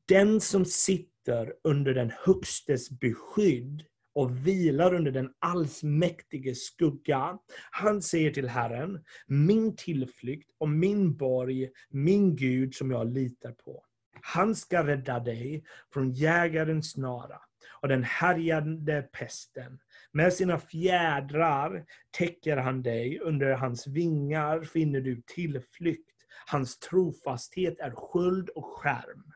[0.08, 7.38] Den som sitter under den högstes beskydd och vilar under den allsmäktiges skugga.
[7.70, 13.84] Han säger till Herren, min tillflykt och min borg, min Gud som jag litar på.
[14.22, 17.40] Han ska rädda dig från jägarens snara
[17.80, 19.78] och den härjande pesten.
[20.12, 26.14] Med sina fjädrar täcker han dig, under hans vingar finner du tillflykt.
[26.46, 29.32] Hans trofasthet är sköld och skärm.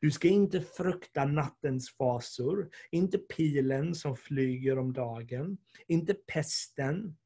[0.00, 7.16] Du ska inte frukta nattens fasor, inte pilen som flyger om dagen, inte pesten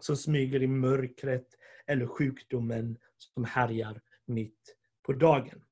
[0.00, 1.46] som smyger i mörkret
[1.86, 5.62] eller sjukdomen som härjar mitt på dagen.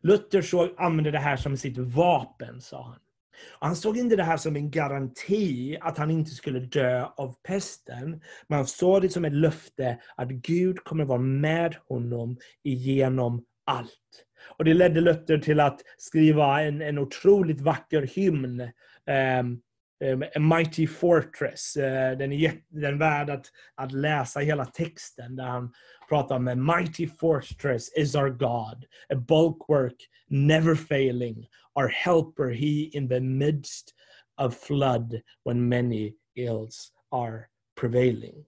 [0.00, 3.00] Luther såg, använde det här som sitt vapen, sa han.
[3.60, 8.20] Han såg inte det här som en garanti att han inte skulle dö av pesten.
[8.48, 13.90] Men han såg det som ett löfte att Gud kommer vara med honom igenom allt.
[14.58, 18.60] Och Det ledde Luther till att skriva en, en otroligt vacker hymn.
[18.60, 19.60] Um,
[20.04, 21.76] A Mighty Fortress.
[21.76, 25.72] Uh, den är, den värd att, att läsa hela texten där han
[26.08, 29.96] pratar om A Mighty Fortress is our God, a bulwark
[30.28, 33.94] never failing, our helper he in the midst
[34.38, 37.48] of flood when many ills are
[37.80, 38.44] prevailing.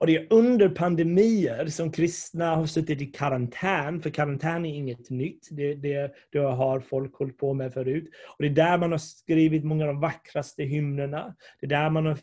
[0.00, 5.10] Och det är under pandemier som kristna har suttit i karantän, för karantän är inget
[5.10, 5.48] nytt.
[5.50, 8.10] Det, det, det har folk hållit på med förut.
[8.26, 11.34] Och det är där man har skrivit många av de vackraste hymnerna.
[11.60, 12.18] Det är där man har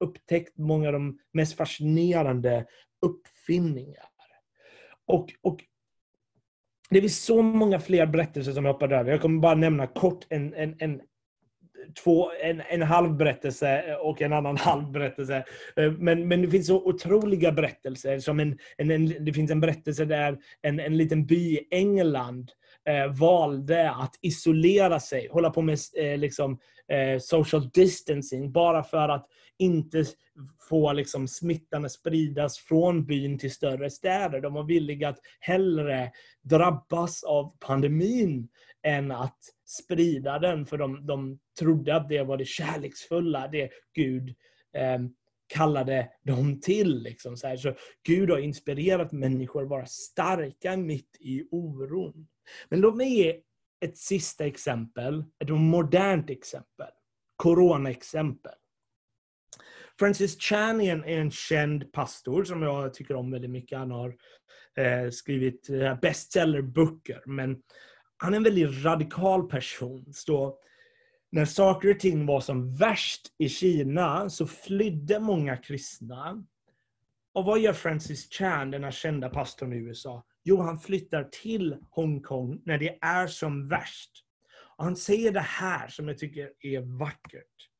[0.00, 2.66] upptäckt många av de mest fascinerande
[3.02, 4.08] uppfinningar.
[5.06, 5.60] Och, och
[6.90, 9.10] det finns så många fler berättelser som jag hoppar över.
[9.10, 11.00] Jag kommer bara nämna kort en, en, en
[12.04, 15.44] två, en, en halv berättelse eh, och en annan halv berättelse.
[15.76, 18.18] Eh, men, men det finns så otroliga berättelser.
[18.18, 22.50] Som en, en, en det finns en berättelse där en, en liten by i England
[22.88, 26.58] eh, valde att isolera sig, hålla på med eh, liksom,
[26.88, 29.26] eh, social distancing, bara för att
[29.58, 30.04] inte
[30.68, 34.40] få liksom, smittan att spridas från byn till större städer.
[34.40, 36.10] De var villiga att hellre
[36.42, 38.48] drabbas av pandemin
[38.82, 44.28] än att sprida den, för de, de trodde att det var det kärleksfulla, det Gud
[44.76, 44.98] eh,
[45.46, 47.02] kallade dem till.
[47.02, 47.56] Liksom, så, här.
[47.56, 47.74] så
[48.06, 52.28] Gud har inspirerat människor att vara starka mitt i oron.
[52.68, 53.40] Men låt mig ge
[53.84, 56.90] ett sista exempel, ett modernt exempel.
[57.36, 58.52] Corona-exempel.
[59.98, 63.78] Francis Chan är en, en känd pastor som jag tycker om väldigt mycket.
[63.78, 64.16] Han har
[64.76, 67.22] eh, skrivit eh, bestsellerböcker.
[67.26, 67.62] Men
[68.24, 70.04] han är en väldigt radikal person.
[70.12, 70.58] Så
[71.32, 76.44] när saker och ting var som värst i Kina så flydde många kristna.
[77.34, 80.24] Och vad gör Francis Chan, den här kända pastorn i USA?
[80.44, 84.10] Jo, han flyttar till Hongkong när det är som värst.
[84.76, 87.70] Och han säger det här som jag tycker är vackert.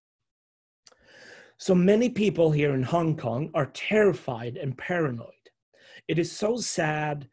[1.57, 5.35] So many people here in Hong Kong are terrified and paranoid.
[6.07, 7.27] It is so sad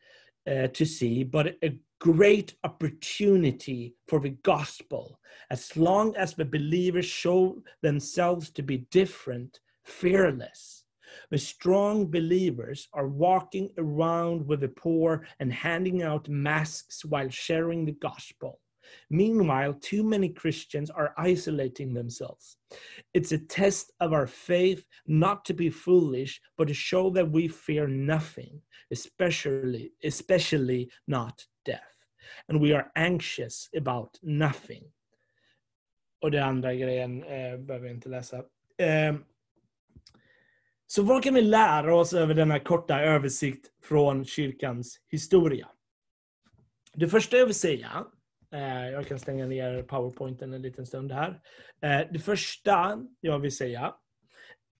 [0.49, 5.19] uh, to see, but a great opportunity for the gospel.
[5.51, 10.83] As long as the believers show themselves to be different, fearless.
[11.29, 17.85] The strong believers are walking around with the poor and handing out masks while sharing
[17.85, 18.59] the gospel.
[19.11, 22.57] Meanwhile, too many Christians are isolating themselves.
[23.13, 27.47] It's a test of our faith not to be foolish, but to show that we
[27.47, 28.59] fear nothing,
[28.91, 31.90] especially, especially not death.
[32.47, 34.83] And we are anxious about nothing.
[36.21, 38.37] Och det andra grejen eh, behöver jag inte läsa.
[38.77, 39.15] Eh,
[40.87, 45.67] så vad kan vi lära oss över denna korta översikt från kyrkans historia?
[46.93, 48.05] Det första jag vill säga
[48.53, 51.41] Eh, jag kan stänga ner powerpointen en liten stund här.
[51.81, 53.93] Eh, det första jag vill säga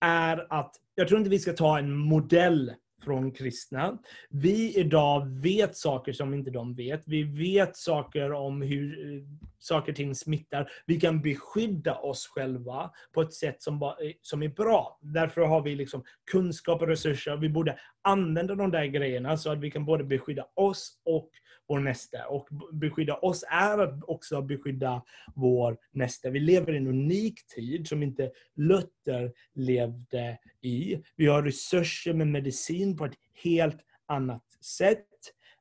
[0.00, 2.74] är att jag tror inte vi ska ta en modell
[3.04, 3.98] från kristna.
[4.30, 7.02] Vi idag vet saker som inte de vet.
[7.06, 9.22] Vi vet saker om hur eh,
[9.62, 10.70] saker och ting smittar.
[10.86, 13.90] Vi kan beskydda oss själva på ett sätt som, eh,
[14.22, 14.98] som är bra.
[15.02, 17.36] Därför har vi liksom kunskap och resurser.
[17.36, 21.30] Vi borde använda de där grejerna så att vi kan både beskydda oss och
[21.68, 22.26] vår nästa.
[22.26, 25.02] Och beskydda oss är att också beskydda
[25.34, 26.30] vår nästa.
[26.30, 31.02] Vi lever i en unik tid som inte Luther levde i.
[31.16, 35.08] Vi har resurser med medicin på ett helt annat sätt.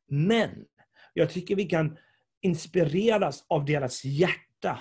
[0.08, 0.66] Men
[1.14, 1.98] jag tycker vi kan
[2.42, 4.80] inspireras av deras hjärta.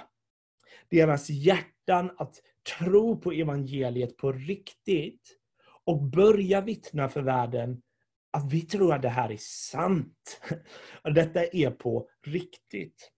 [0.91, 2.35] Deras hjärtan att
[2.79, 5.37] tro på evangeliet på riktigt
[5.85, 7.83] och börja vittna för världen
[8.31, 10.41] att vi tror att det här är sant.
[11.03, 13.11] Att detta är på riktigt.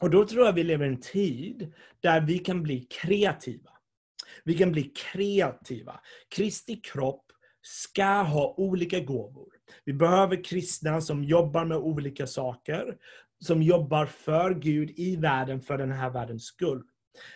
[0.00, 3.70] Och då tror jag vi lever i en tid där vi kan bli kreativa.
[4.44, 6.00] Vi kan bli kreativa.
[6.28, 7.24] Kristi kropp
[7.62, 9.48] ska ha olika gåvor.
[9.84, 12.96] Vi behöver kristna som jobbar med olika saker,
[13.42, 16.82] som jobbar för Gud i världen för den här världens skull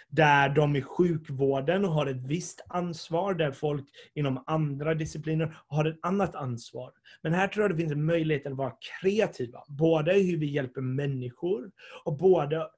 [0.09, 3.85] där de i sjukvården har ett visst ansvar, där folk
[4.15, 6.93] inom andra discipliner har ett annat ansvar.
[7.23, 10.47] Men här tror jag det finns en möjlighet att vara kreativa, både i hur vi
[10.47, 11.71] hjälper människor,
[12.05, 12.69] och både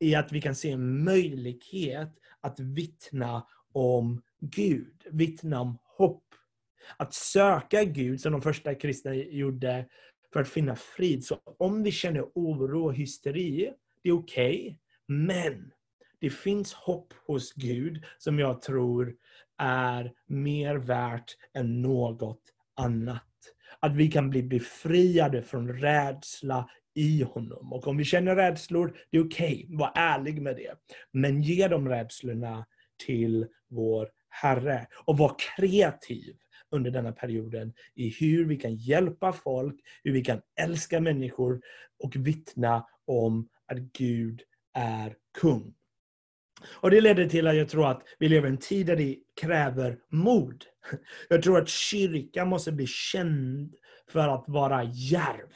[0.00, 6.24] i att vi kan se en möjlighet att vittna om Gud, vittna om hopp.
[6.96, 9.86] Att söka Gud, som de första kristna gjorde,
[10.32, 11.24] för att finna frid.
[11.24, 13.72] Så om vi känner oro och hysteri,
[14.02, 14.58] det är okej.
[14.58, 14.76] Okay,
[15.06, 15.72] men
[16.20, 19.14] det finns hopp hos Gud som jag tror
[19.58, 22.42] är mer värt än något
[22.76, 23.22] annat.
[23.80, 27.72] Att vi kan bli befriade från rädsla i honom.
[27.72, 29.64] Och om vi känner rädslor, det är okej.
[29.64, 29.76] Okay.
[29.76, 30.74] Var ärlig med det.
[31.12, 32.66] Men ge de rädslorna
[33.06, 34.86] till vår Herre.
[35.04, 36.36] Och var kreativ
[36.72, 41.60] under denna perioden i hur vi kan hjälpa folk, hur vi kan älska människor
[42.04, 44.42] och vittna om att Gud
[44.74, 45.74] är kung.
[46.70, 49.18] Och Det leder till att jag tror att vi lever i en tid där det
[49.40, 50.64] kräver mod.
[51.28, 53.74] Jag tror att kyrkan måste bli känd
[54.08, 55.48] för att vara järv.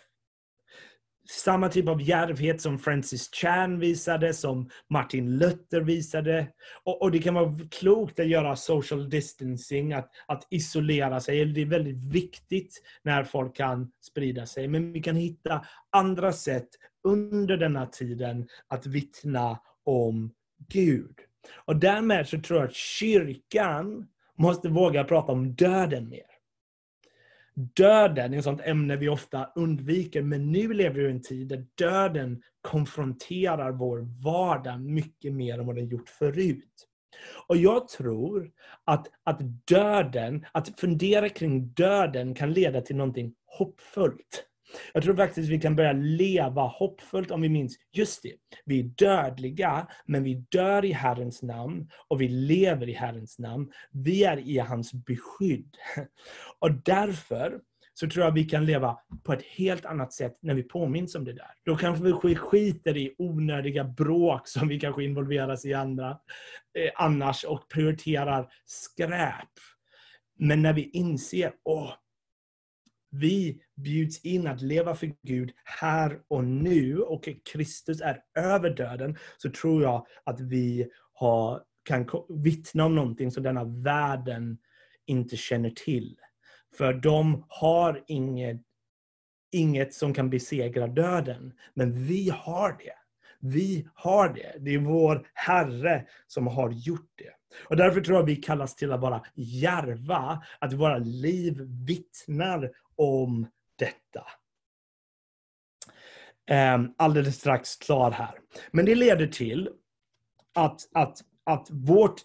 [1.28, 6.48] Samma typ av järvhet som Francis Chan visade, som Martin Luther visade.
[6.84, 11.44] Och, och, det kan vara klokt att göra social distancing, att, att isolera sig.
[11.44, 14.68] Det är väldigt viktigt när folk kan sprida sig.
[14.68, 16.68] Men vi kan hitta andra sätt
[17.04, 20.32] under denna tiden att vittna om
[20.68, 21.16] Gud.
[21.64, 24.08] Och därmed så tror jag att kyrkan
[24.38, 26.35] måste våga prata om döden mer.
[27.56, 31.48] Döden är ett sånt ämne vi ofta undviker, men nu lever vi i en tid
[31.48, 36.88] där döden konfronterar vår vardag mycket mer än vad den gjort förut.
[37.48, 38.50] Och jag tror
[38.84, 44.44] att, att döden, att fundera kring döden kan leda till någonting hoppfullt.
[44.94, 48.32] Jag tror faktiskt vi kan börja leva hoppfullt om vi minns, just det,
[48.64, 53.72] vi är dödliga, men vi dör i Herrens namn och vi lever i Herrens namn.
[53.90, 55.76] Vi är i hans beskydd.
[56.58, 57.60] Och därför
[58.00, 61.24] så tror jag vi kan leva på ett helt annat sätt när vi påminns om
[61.24, 61.50] det där.
[61.64, 66.10] Då kanske vi skiter i onödiga bråk som vi kanske involveras i andra,
[66.78, 69.48] eh, annars och prioriterar skräp.
[70.38, 71.92] Men när vi inser, åh,
[73.10, 79.16] vi bjuds in att leva för Gud här och nu och Kristus är över döden,
[79.36, 84.58] så tror jag att vi har, kan vittna om någonting som denna världen
[85.06, 86.16] inte känner till.
[86.76, 88.62] För de har inget,
[89.52, 91.52] inget som kan besegra döden.
[91.74, 92.92] Men vi har det.
[93.40, 94.56] Vi har det.
[94.58, 97.30] Det är vår Herre som har gjort det.
[97.68, 103.46] Och därför tror jag vi kallas till att vara järva, att våra liv vittnar om
[103.78, 104.26] detta.
[106.46, 108.38] Ehm, alldeles strax klar här.
[108.70, 109.68] Men det leder till
[110.54, 112.20] att, att, att vårt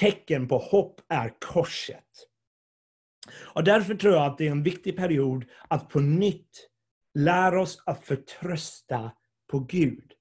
[0.00, 2.04] tecken på hopp är korset.
[3.38, 6.68] Och därför tror jag att det är en viktig period att på nytt
[7.14, 9.10] lära oss att förtrösta
[9.50, 10.12] på Gud.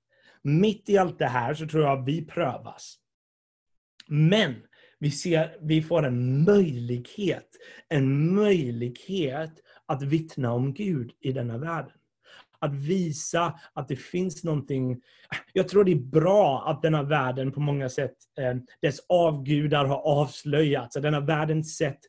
[0.41, 2.97] Mitt i allt det här så tror jag att vi prövas.
[4.07, 4.55] Men
[4.99, 7.49] vi, ser, vi får en möjlighet,
[7.89, 9.51] en möjlighet
[9.85, 11.91] att vittna om Gud i denna världen.
[12.59, 15.01] Att visa att det finns någonting...
[15.53, 19.97] Jag tror det är bra att denna världen på många sätt, eh, dess avgudar har
[19.97, 20.97] avslöjats.
[20.97, 21.99] Att denna världens sätt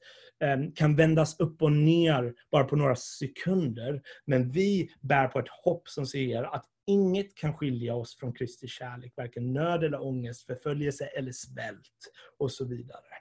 [0.41, 4.03] eh, kan vändas upp och ner bara på några sekunder.
[4.25, 8.69] Men vi bär på ett hopp som säger att inget kan skilja oss från Kristi
[8.69, 13.16] kärlek, varken nöd eller ångest, förföljelse eller svält och så vidare.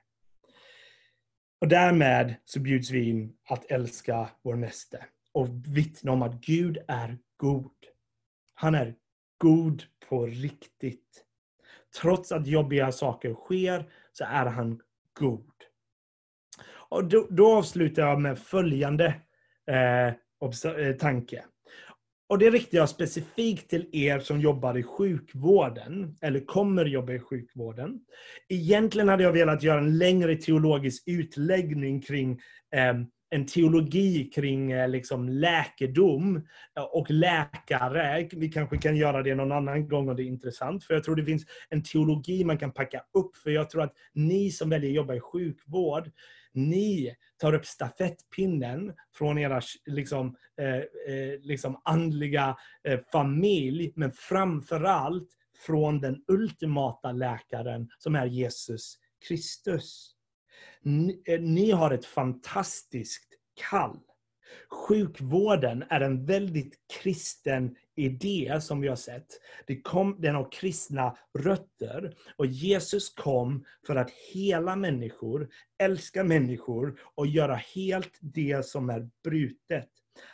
[1.65, 6.77] Och därmed så bjuds vi in att älska vår näste och vittna om att Gud
[6.87, 7.71] är god.
[8.53, 8.95] Han är
[9.37, 11.25] god på riktigt.
[12.01, 14.81] Trots att jobbiga saker sker så är han
[15.19, 15.53] god.
[16.67, 19.21] Och då, då avslutar jag med följande
[19.67, 21.45] eh, eh tanke.
[22.29, 27.19] Och det riktar jag specifikt till er som jobbar i sjukvården, eller kommer jobba i
[27.19, 27.99] sjukvården.
[28.49, 32.31] Egentligen hade jag velat göra en längre teologisk utläggning kring
[32.75, 32.93] eh,
[33.29, 36.35] en teologi kring eh, liksom, läkedom
[36.77, 38.29] eh, och läkare.
[38.31, 40.83] Vi kanske kan göra det någon annan gång om det är intressant.
[40.83, 43.35] För jag tror det finns en teologi man kan packa upp.
[43.35, 46.11] För jag tror att ni som väljer att jobba i sjukvård,
[46.53, 50.75] ni tar upp stafettpinnen från era liksom, eh,
[51.15, 55.29] eh, liksom andliga eh, familj, men framförallt
[55.65, 60.11] från den ultimata läkaren som är Jesus Kristus.
[60.81, 63.29] Ni, eh, ni har ett fantastiskt
[63.69, 63.99] kall.
[64.69, 66.73] Sjukvården är en väldigt
[67.03, 69.27] kristen idé som vi har sett.
[69.67, 72.15] Det kom, den har kristna rötter.
[72.35, 75.49] Och Jesus kom för att hela människor,
[75.83, 79.89] älska människor och göra helt det som är brutet.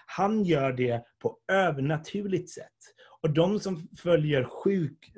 [0.06, 2.68] Han gör det på övernaturligt sätt.
[3.24, 5.14] Och de som följer, sjuk,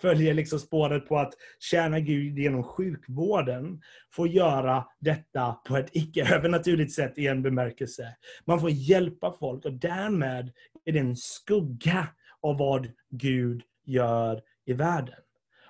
[0.00, 6.92] följer liksom spåret på att tjäna Gud genom sjukvården får göra detta på ett icke-övernaturligt
[6.92, 8.16] sätt i en bemärkelse.
[8.44, 10.52] Man får hjälpa folk och därmed
[10.84, 12.08] är det en skugga
[12.40, 15.20] av vad Gud gör i världen.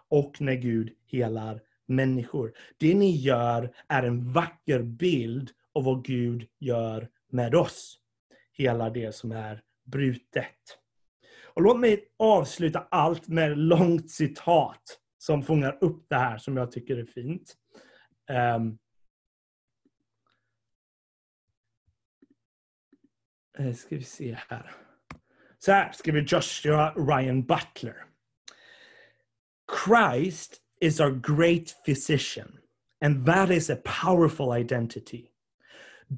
[0.09, 2.53] Och när Gud helar människor.
[2.79, 7.99] Det ni gör är en vacker bild av vad Gud gör med oss.
[8.53, 10.79] Hela det som är brutet.
[11.45, 16.57] Och låt mig avsluta allt med ett långt citat som fångar upp det här som
[16.57, 17.57] jag tycker är fint.
[18.31, 18.79] Um,
[23.75, 24.75] ska vi se här.
[25.59, 28.05] Så här skriver Joshua Ryan Butler.
[29.87, 32.59] Christ is our great physician
[33.01, 35.34] and that is a powerful identity.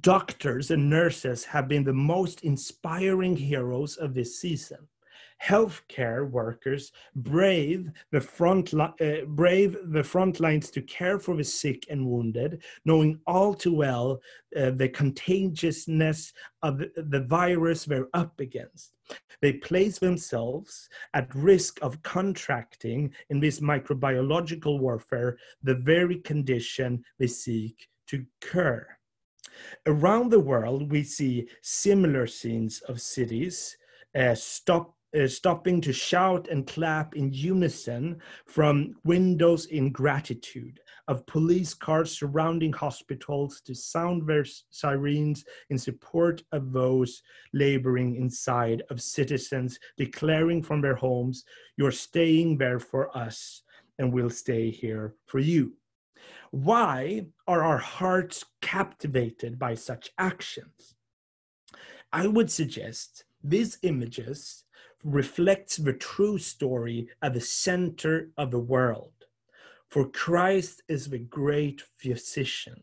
[0.01, 4.89] Doctors and nurses have been the most inspiring heroes of this season.
[5.43, 11.85] Healthcare workers brave the front uh, brave the front lines to care for the sick
[11.91, 14.21] and wounded, knowing all too well
[14.57, 16.33] uh, the contagiousness
[16.63, 18.95] of the virus they're up against.
[19.43, 27.29] They place themselves at risk of contracting in this microbiological warfare the very condition they
[27.29, 28.96] seek to cure.
[29.87, 33.77] Around the world, we see similar scenes of cities
[34.17, 41.25] uh, stop uh, stopping to shout and clap in unison from windows in gratitude, of
[41.27, 47.23] police cars surrounding hospitals to sound their sirens in support of those
[47.55, 51.45] laboring inside, of citizens declaring from their homes,
[51.77, 53.63] You're staying there for us,
[53.99, 55.73] and we'll stay here for you.
[56.51, 60.95] Why are our hearts captivated by such actions?
[62.13, 64.65] I would suggest these images
[65.05, 69.13] reflects the true story at the center of the world.
[69.89, 72.83] For Christ is the great physician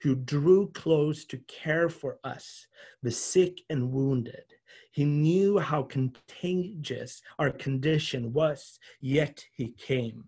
[0.00, 2.66] who drew close to care for us,
[3.02, 4.44] the sick and wounded.
[4.92, 10.24] He knew how contagious our condition was, yet he came.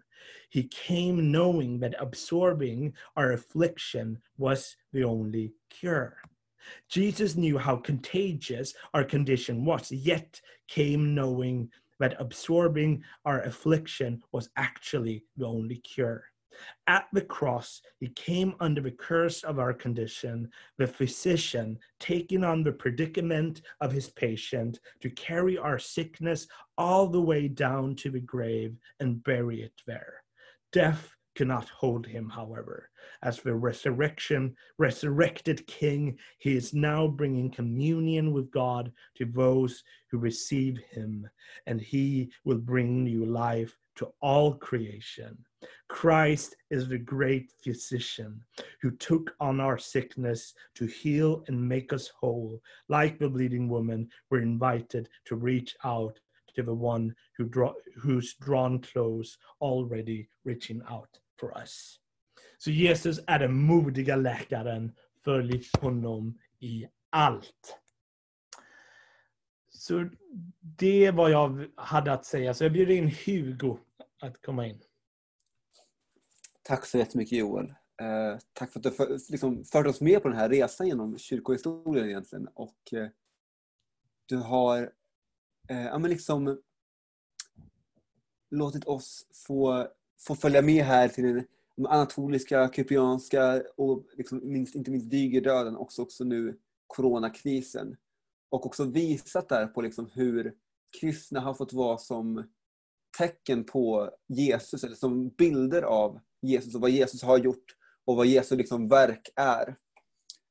[0.49, 6.19] He came knowing that absorbing our affliction was the only cure.
[6.89, 14.49] Jesus knew how contagious our condition was, yet came knowing that absorbing our affliction was
[14.57, 16.25] actually the only cure.
[16.87, 22.63] At the cross, he came under the curse of our condition, the physician taking on
[22.63, 26.47] the predicament of his patient to carry our sickness
[26.77, 30.23] all the way down to the grave and bury it there.
[30.73, 32.91] Death cannot hold him, however.
[33.23, 40.19] As the resurrection, resurrected King, he is now bringing communion with God to those who
[40.19, 41.29] receive him,
[41.67, 45.39] and he will bring new life to all creation.
[45.89, 48.43] Christ is the great physician
[48.81, 52.61] who took on our sickness to heal and make us whole.
[52.89, 56.19] Like the bleeding woman, we're invited to reach out
[56.57, 61.99] to the one who draw, who's drawn close already reaching out for us.
[62.59, 64.93] Så Jesus är den modiga läkaren.
[65.25, 67.79] Följ honom i allt.
[69.69, 70.09] Så
[70.61, 72.55] det var vad jag hade att säga.
[72.55, 73.79] Så jag bjuder in Hugo
[74.21, 74.81] att komma in.
[76.71, 77.75] Tack så jättemycket Joel.
[78.03, 81.19] Eh, tack för att du för, liksom, fört oss med på den här resan genom
[81.19, 82.49] kyrkohistorien egentligen.
[82.55, 83.09] Och eh,
[84.27, 84.93] du har
[85.69, 86.61] eh, ja, men liksom
[88.51, 89.89] låtit oss få,
[90.27, 91.45] få följa med här till
[91.77, 97.97] den anatoliska, kyprianska och liksom minst, inte minst digerdöden, också, också nu coronakrisen.
[98.51, 100.55] Och också visat där på liksom hur
[101.01, 102.51] kristna har fått vara som
[103.19, 108.27] tecken på Jesus, eller som bilder av Jesus och vad Jesus har gjort och vad
[108.27, 109.77] Jesu liksom verk är.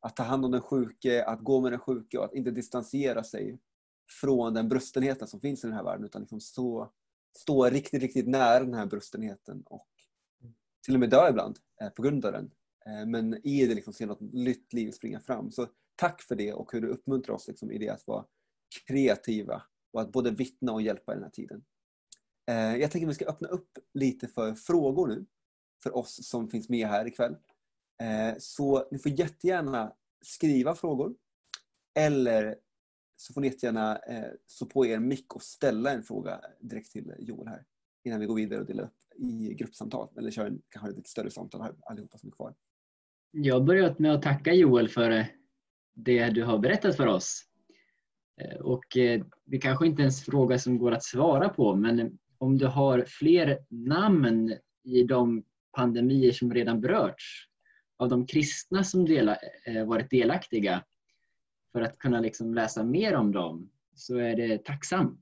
[0.02, 3.24] Att ta hand om den sjuke, att gå med den sjuke och att inte distansera
[3.24, 3.60] sig
[4.22, 6.92] från den brustenheten som finns i den här världen utan liksom stå,
[7.38, 9.88] stå riktigt, riktigt nära den här brustenheten och
[10.86, 12.52] till och med dö ibland eh, på grund av den.
[12.86, 15.52] Eh, men i det liksom se något nytt liv springa fram.
[15.52, 18.26] Så tack för det och hur du uppmuntrar oss liksom i det att vara
[18.88, 19.64] kreativa
[19.94, 21.64] och att både vittna och hjälpa i den här tiden.
[22.50, 25.26] Eh, jag tänker att vi ska öppna upp lite för frågor nu
[25.84, 27.36] för oss som finns med här ikväll.
[28.02, 31.16] Eh, så ni får jättegärna skriva frågor
[32.00, 32.56] eller
[33.16, 37.14] så får ni jättegärna eh, så på er mick och ställa en fråga direkt till
[37.20, 37.66] Joel här
[38.04, 41.10] innan vi går vidare och delar upp i gruppsamtal eller kör en, kanske ett lite
[41.10, 42.56] större samtal här allihopa som är kvar.
[43.32, 45.26] Jag har börjat med att tacka Joel för eh,
[45.94, 47.46] det du har berättat för oss.
[48.60, 48.86] Och
[49.46, 53.06] det kanske inte är en fråga som går att svara på men om du har
[53.08, 54.54] fler namn
[54.84, 55.44] i de
[55.78, 57.46] pandemier som redan berörts
[57.98, 59.38] av de kristna som dela,
[59.86, 60.84] varit delaktiga
[61.72, 65.22] för att kunna liksom läsa mer om dem så är det tacksamt.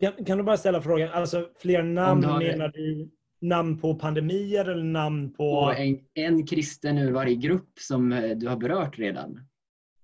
[0.00, 2.38] Kan, kan, du bara ställa frågan, alltså fler namn, har...
[2.38, 3.10] menar du
[3.40, 5.74] namn på pandemier eller namn på...
[5.78, 9.40] En, en kristen ur varje grupp som eh, du har berört redan.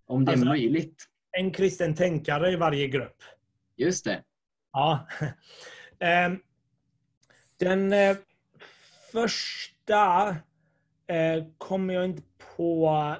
[0.07, 1.05] Om det alltså, är möjligt.
[1.39, 3.17] En kristen tänkare i varje grupp?
[3.77, 4.23] Just det.
[4.73, 5.09] Ja.
[5.99, 6.39] Ehm,
[7.59, 8.17] den eh,
[9.17, 10.29] första
[11.07, 12.23] eh, kommer jag inte
[12.57, 13.15] på.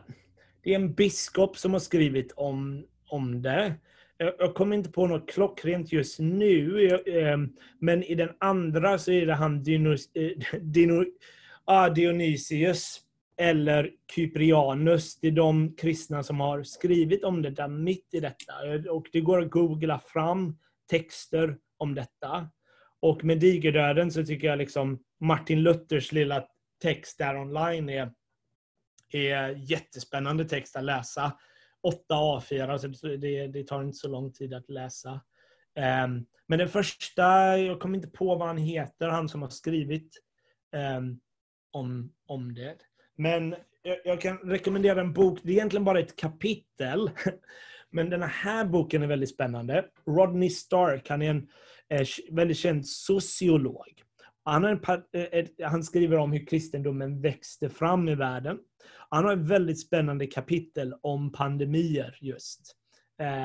[0.63, 3.75] Det är en biskop som har skrivit om, om det
[4.19, 7.39] jag kommer inte på något klockrent just nu, eh,
[7.79, 10.31] men i den andra så är det han Dinos, eh,
[10.61, 11.05] Dino,
[11.65, 13.01] ah, Dionysius
[13.37, 15.21] eller Kyprianus.
[15.21, 18.55] Det är de kristna som har skrivit om det där mitt i detta.
[18.91, 20.57] Och det går att googla fram
[20.91, 22.49] texter om detta.
[23.01, 26.47] Och med digerdöden så tycker jag liksom Martin Luthers lilla
[26.83, 28.13] text där online är,
[29.13, 31.33] är jättespännande text att läsa
[31.83, 35.21] åtta A4, så det, det, tar inte så lång tid att läsa.
[36.05, 40.11] Um, men den första, jag kommer inte på vad han heter, han som har skrivit
[40.99, 41.21] um,
[41.71, 42.77] om, om det.
[43.17, 47.11] Men jag, jag, kan rekommendera en bok, det är egentligen bara ett kapitel.
[47.91, 49.85] Men den här boken är väldigt spännande.
[50.07, 51.49] Rodney Stark, han är en
[51.89, 54.03] eh, väldigt känd sociolog.
[54.47, 54.71] Han, har
[55.13, 58.59] en, han skriver om hur kristendomen växte fram i världen.
[59.09, 62.77] Han har ett väldigt spännande kapitel om pandemier just.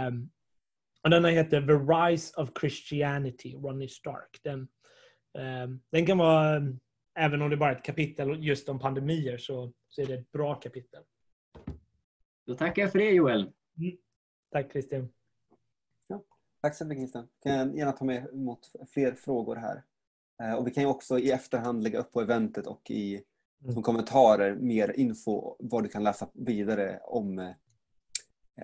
[0.07, 0.31] Um,
[1.03, 4.39] och den heter The Rise of Christianity, Ronnie Stark.
[4.43, 4.59] Den,
[5.63, 6.61] um, den kan vara,
[7.19, 10.31] även om det bara är ett kapitel just om pandemier, så, så är det ett
[10.31, 11.03] bra kapitel.
[12.47, 13.41] Då tackar jag för det Joel.
[13.41, 13.97] Mm.
[14.51, 15.09] Tack Christian.
[16.07, 16.23] Ja,
[16.61, 17.27] tack så mycket Christian.
[17.43, 19.83] Kan jag gärna ta med emot fler frågor här.
[20.41, 23.23] Eh, och vi kan ju också i efterhand lägga upp på eventet och i
[23.61, 23.73] mm.
[23.73, 27.53] som kommentarer mer info vad du kan läsa vidare om, eh,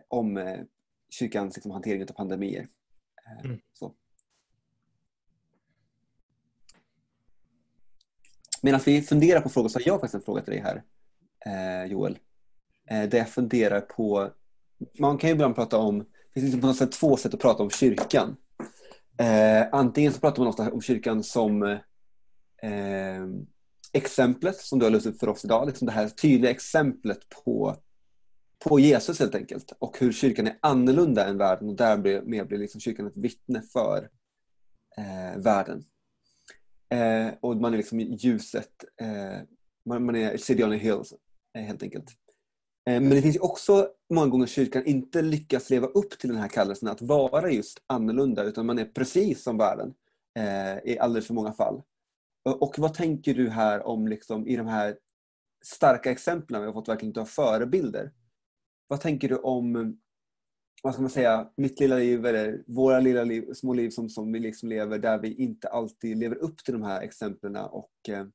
[0.07, 0.59] om eh,
[1.09, 2.67] kyrkans liksom, hantering av pandemier.
[3.43, 3.59] Mm.
[3.73, 3.93] Så.
[8.61, 10.83] Medan vi funderar på frågor så har jag faktiskt en fråga till dig här
[11.87, 12.19] Joel.
[12.85, 14.31] Där jag funderar på,
[14.99, 17.39] man kan ju ibland prata om, det finns liksom på något sätt två sätt att
[17.39, 18.37] prata om kyrkan.
[19.19, 23.25] Eh, antingen så pratar man ofta om kyrkan som eh,
[23.93, 25.67] exemplet som du har lyft upp för oss idag.
[25.67, 27.75] Liksom det här tydliga exemplet på,
[28.65, 29.73] på Jesus helt enkelt.
[29.79, 34.09] Och hur kyrkan är annorlunda än världen och därmed blir liksom kyrkan ett vittne för
[34.97, 35.83] eh, världen.
[36.89, 39.41] Eh, och man är liksom ljuset, eh,
[39.85, 41.01] man, man, är city on a hill
[41.57, 42.05] eh, helt enkelt.
[42.87, 46.47] Eh, men det finns också många gånger kyrkan inte lyckas leva upp till den här
[46.47, 49.93] kallelsen att vara just annorlunda utan man är precis som världen
[50.39, 51.81] eh, i alldeles för många fall.
[52.59, 54.97] Och vad tänker du här om liksom, i de här
[55.65, 58.11] starka exemplen vi har fått verkligen ta förebilder?
[58.87, 59.97] Vad tänker du om
[60.83, 64.31] vad ska man säga, mitt lilla liv eller våra lilla liv, små liv som, som
[64.31, 68.25] vi liksom lever där vi inte alltid lever upp till de här exemplen och eh,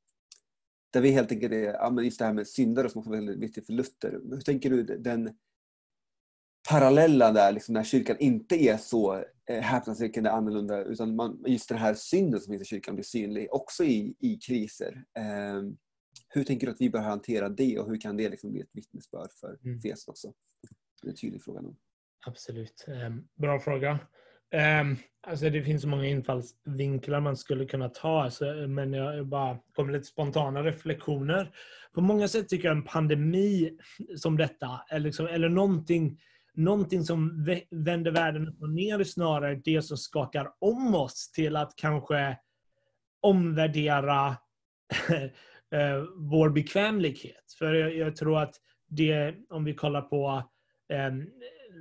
[0.92, 3.38] där vi helt enkelt är, ja, men just det här med syndare som också väldigt
[3.38, 4.10] viktigt för Luther.
[4.30, 5.34] Hur tänker du den
[6.70, 11.78] parallella där, liksom, när kyrkan inte är så eh, häpnadsväckande annorlunda utan man, just den
[11.78, 15.04] här synden som finns i kyrkan blir synlig också i, i kriser.
[15.18, 15.62] Eh,
[16.28, 18.70] hur tänker du att vi bör hantera det och hur kan det liksom bli ett
[18.72, 19.80] vittnesbörd för mm.
[19.80, 20.32] Fes också?
[21.02, 21.60] Det är en tydlig fråga.
[21.60, 21.74] Nu.
[22.26, 22.84] Absolut.
[22.88, 23.98] Eh, bra fråga.
[24.52, 24.96] Um,
[25.26, 29.92] alltså det finns så många infallsvinklar man skulle kunna ta, så, men jag bara kommer
[29.92, 31.54] lite spontana reflektioner.
[31.94, 33.78] På många sätt tycker jag en pandemi
[34.16, 36.20] som detta, eller, liksom, eller någonting,
[36.54, 41.76] någonting som vänder världen upp och ner snarare det som skakar om oss till att
[41.76, 42.36] kanske
[43.20, 44.26] omvärdera
[45.70, 47.52] eh, vår bekvämlighet.
[47.58, 48.54] För jag, jag, tror att
[48.88, 50.42] det, om vi kollar på
[51.08, 51.30] um,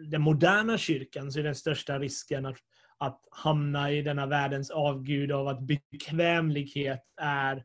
[0.05, 2.57] den moderna kyrkan så är den största risken att,
[2.97, 7.63] att hamna i denna världens avgud av att bekvämlighet är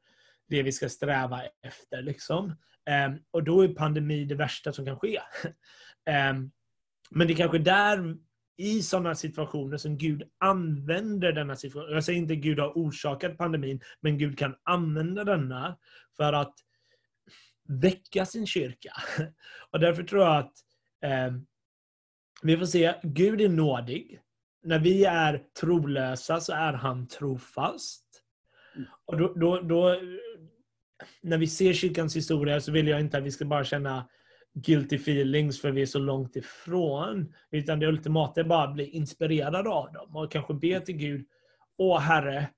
[0.49, 2.03] det vi ska sträva efter.
[2.03, 2.45] Liksom.
[3.07, 5.21] Um, och då är pandemi det värsta som kan ske.
[6.31, 6.51] um,
[7.11, 8.17] men det är kanske där,
[8.57, 11.93] i sådana situationer, som Gud använder denna situation.
[11.93, 15.79] Jag säger inte att Gud har orsakat pandemin, men Gud kan använda denna
[16.17, 16.55] för att
[17.69, 18.93] väcka sin kyrka.
[19.71, 20.53] Och därför tror jag att
[21.31, 21.47] um,
[22.47, 24.21] vi får se, Gud är nådig.
[24.63, 28.05] När vi är trolösa så är han trofast.
[28.77, 28.89] Mm.
[29.07, 30.01] Och då, då, då,
[31.23, 34.09] när vi ser kyrkans historia så vill jag inte att vi ska bara känna
[34.55, 37.35] guilty feelings för vi är så långt ifrån.
[37.51, 41.27] Utan det ultimata är bara att bli inspirerad av dem och kanske be till Gud,
[41.79, 42.49] Åh Herre,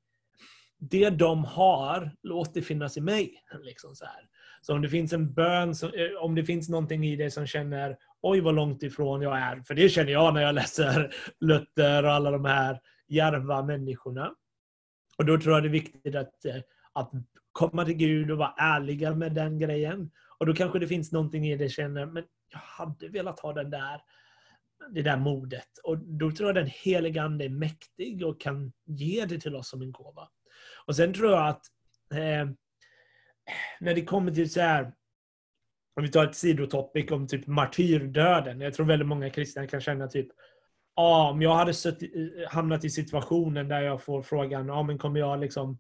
[0.79, 3.43] det de har, låt det finnas i mig.
[3.63, 4.29] Liksom så, här.
[4.63, 7.97] så om det finns en bön, eh, om det finns någonting i dig som känner
[8.23, 9.63] oj vad långt ifrån jag är.
[9.63, 14.35] För det känner jag när jag läser Luther och alla de här järva människorna.
[15.19, 16.57] Och då tror jag det är viktigt att, eh,
[16.93, 17.11] att
[17.53, 20.11] komma till Gud och vara ärliga med den grejen.
[20.39, 23.71] Och då kanske det finns någonting i det känner, men jag hade velat ha den
[23.71, 24.01] där,
[24.91, 25.69] det där modet.
[25.85, 29.69] Och då tror jag den heliga Ande är mäktig och kan ge det till oss
[29.69, 30.29] som en gåva.
[30.87, 31.63] Och sen tror jag att
[32.11, 32.51] eh,
[33.81, 34.93] när det kommer till så här,
[35.99, 38.61] om vi tar ett sidotopic om typ martyrdöden.
[38.61, 40.29] Jag tror väldigt många kristna kan känna typ
[40.95, 41.73] ah, om jag hade
[42.49, 45.79] hamnat i situationen där jag får frågan, ah, men kommer jag liksom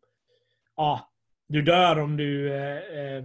[0.76, 1.00] ah,
[1.48, 3.24] du dör om du eh, eh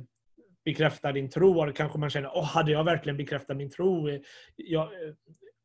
[0.65, 1.67] bekräftar din tro.
[1.67, 4.09] Och kanske man känner, oh, hade jag verkligen bekräftat min tro?
[4.55, 5.13] Jag, eh,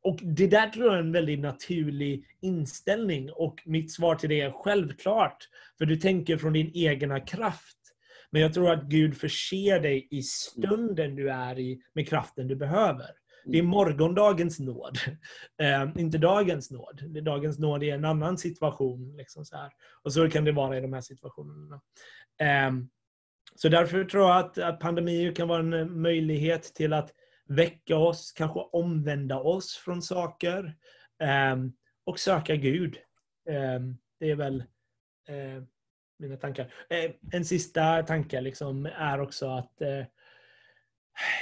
[0.03, 3.31] och Det där tror jag är en väldigt naturlig inställning.
[3.31, 5.49] Och mitt svar till det är självklart.
[5.77, 7.78] För du tänker från din egna kraft.
[8.31, 12.55] Men jag tror att Gud förser dig i stunden du är i med kraften du
[12.55, 13.09] behöver.
[13.45, 14.97] Det är morgondagens nåd,
[15.61, 17.23] eh, inte dagens nåd.
[17.23, 19.17] Dagens nåd är en annan situation.
[19.17, 19.71] Liksom så här.
[20.03, 21.81] Och så kan det vara i de här situationerna.
[22.41, 22.71] Eh,
[23.55, 27.13] så därför tror jag att, att pandemier kan vara en möjlighet till att
[27.49, 30.75] väcka oss, kanske omvända oss från saker
[31.19, 31.71] ehm,
[32.05, 32.97] och söka Gud.
[33.49, 34.63] Ehm, det är väl
[35.27, 35.63] eh,
[36.19, 36.73] mina tankar.
[36.89, 40.03] Eh, en sista tanke liksom är också att eh,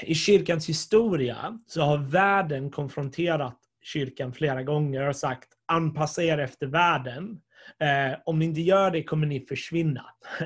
[0.01, 6.67] i kyrkans historia så har världen konfronterat kyrkan flera gånger och sagt anpassa er efter
[6.67, 7.41] världen.
[7.79, 10.05] Eh, om ni inte gör det kommer ni försvinna.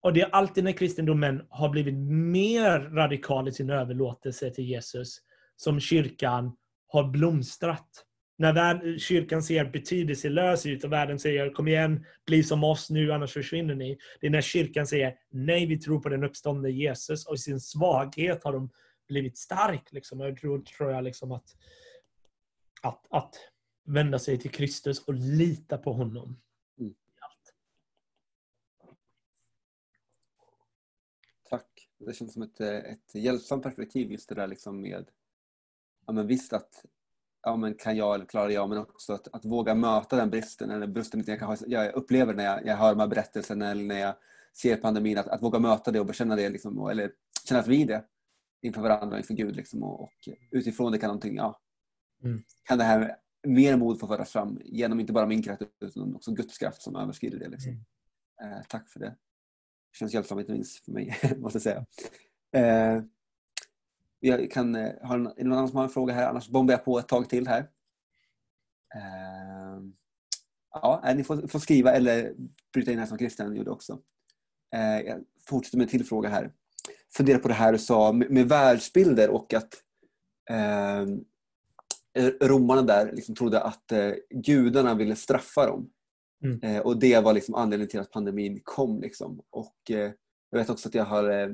[0.00, 5.18] Och det är alltid när kristendomen har blivit mer radikal i sin överlåtelse till Jesus
[5.56, 6.56] som kyrkan
[6.88, 8.04] har blomstrat.
[8.40, 13.32] När kyrkan ser betydelselös ut och världen säger kom igen, bli som oss nu annars
[13.32, 13.98] försvinner ni.
[14.20, 17.60] Det är när kyrkan säger nej, vi tror på den uppståndne Jesus och i sin
[17.60, 18.70] svaghet har de
[19.08, 19.92] blivit stark.
[19.92, 20.20] Liksom.
[20.20, 21.56] Jag tror, tror jag liksom att,
[22.82, 23.34] att, att
[23.84, 26.40] vända sig till Kristus och lita på honom.
[26.78, 26.94] Mm.
[31.50, 31.88] Tack.
[31.98, 35.10] Det känns som ett, ett hjälpsamt perspektiv just det där liksom med
[36.06, 36.84] ja, men visst att
[37.42, 40.70] ja, men kan jag eller klarar jag, men också att, att våga möta den bristen
[40.70, 43.84] eller bristen jag, kan ha, jag upplever när jag, jag hör de här berättelserna eller
[43.84, 44.14] när jag
[44.56, 47.12] ser pandemin, att, att våga möta det och bekänna det liksom, och, eller
[47.48, 48.04] kännas vid det
[48.62, 50.10] inför varandra, inför Gud liksom, och, och
[50.50, 51.60] utifrån det kan någonting, ja,
[52.24, 52.42] mm.
[52.64, 53.16] kan det här
[53.46, 56.96] mer mod få föras fram genom inte bara min kraft utan också Guds kraft som
[56.96, 57.48] överskrider det.
[57.48, 57.72] Liksom.
[57.72, 58.52] Mm.
[58.52, 59.16] Eh, tack för det.
[59.92, 61.86] Det känns hjälpsamt inte minst för mig, måste jag säga.
[62.52, 63.02] Eh,
[64.20, 66.28] jag kan, eh, har någon annan som har en fråga här?
[66.28, 67.60] Annars bombar jag på ett tag till här.
[68.94, 69.82] Eh,
[70.70, 72.34] ja, ni får, får, skriva eller
[72.72, 73.98] bryta in här som Christian gjorde också.
[74.74, 76.52] Eh, jag fortsätter med en till fråga här.
[77.16, 79.74] Fundera på det här du sa med, med världsbilder och att
[80.50, 81.06] eh,
[82.40, 85.90] romarna där liksom trodde att eh, gudarna ville straffa dem.
[86.44, 86.60] Mm.
[86.62, 89.00] Eh, och det var liksom anledningen till att pandemin kom.
[89.00, 89.40] Liksom.
[89.50, 90.12] Och, eh,
[90.50, 91.48] jag vet också att jag har eh,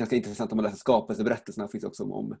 [0.00, 2.36] ganska intressant om man läser skapelseberättelserna finns också om,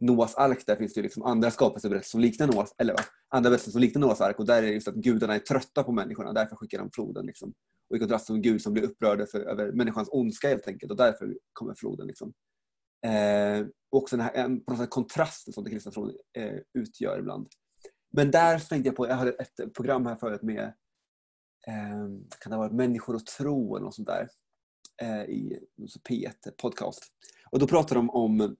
[0.00, 0.66] Noas ark.
[0.66, 2.96] Där finns det liksom andra skapelseberättelser som liknar Noas, eller
[3.28, 5.82] andra berättelser som liknar Noas ark och där är det just att gudarna är trötta
[5.82, 7.26] på människorna därför skickar de floden.
[7.26, 7.54] Liksom.
[7.90, 10.90] Och i kontrast till en gud som blir upprörd för, över människans ondska helt enkelt
[10.90, 12.06] och därför kommer floden.
[12.06, 12.32] Liksom.
[13.06, 17.18] Eh, också den här, en, på något sätt kontrasten som den kristna tron eh, utgör
[17.18, 17.48] ibland.
[18.12, 20.64] Men där tänkte jag på, jag hade ett program här förut med
[21.66, 22.06] eh,
[22.40, 24.28] kan det ha varit människor och tro eller något sånt där
[25.02, 27.04] Eh, i alltså P1 eh, podcast.
[27.50, 28.56] Och då pratade de om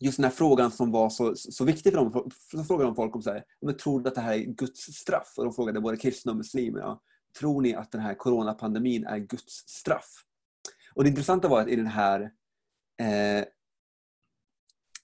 [0.00, 2.30] just den här frågan som var så, så viktig för dem.
[2.50, 4.80] Så frågade de folk om så här, men tror du att det här är Guds
[4.80, 5.34] straff?
[5.36, 6.80] Och de frågade både kristna och muslimer.
[6.80, 7.02] Ja,
[7.38, 10.24] tror ni att den här coronapandemin är Guds straff?
[10.94, 12.20] Och det intressanta var att i den här
[13.00, 13.44] eh,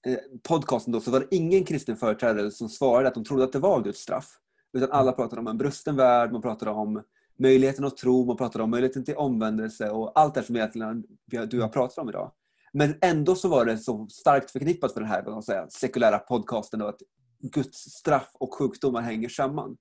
[0.06, 3.52] Eh, podcasten då så var det ingen kristen företrädare som svarade att de trodde att
[3.52, 4.38] det var Guds straff.
[4.72, 7.02] Utan alla pratade om en brusten värld, man pratade om
[7.40, 11.04] möjligheten att tro, man pratade om möjligheten till omvändelse och allt det som egentligen
[11.48, 12.32] du har pratat om idag.
[12.72, 16.80] Men ändå så var det så starkt förknippat för den här vad säga, sekulära podcasten
[16.80, 17.00] då, att
[17.42, 19.76] Guds straff och sjukdomar hänger samman.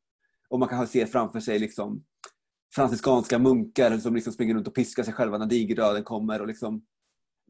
[0.50, 2.04] Och man kan se framför sig liksom
[2.76, 6.42] franciskanska munkar som liksom springer runt och piskar sig själva när digerdöden kommer.
[6.42, 6.86] Och liksom,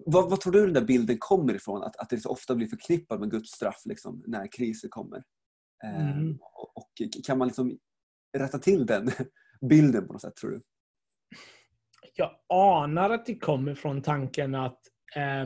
[0.05, 1.83] vad, vad, tror du den där bilden kommer ifrån?
[1.83, 5.23] Att, att det så ofta blir förknippat med Guds straff liksom, när kriser kommer.
[5.83, 6.37] Eh, mm.
[6.41, 6.89] och, och,
[7.25, 7.77] kan man liksom
[8.37, 9.11] rätta till den
[9.61, 10.61] bilden på något sätt, tror du?
[12.15, 14.79] Jag anar att det kommer från tanken att
[15.15, 15.45] eh,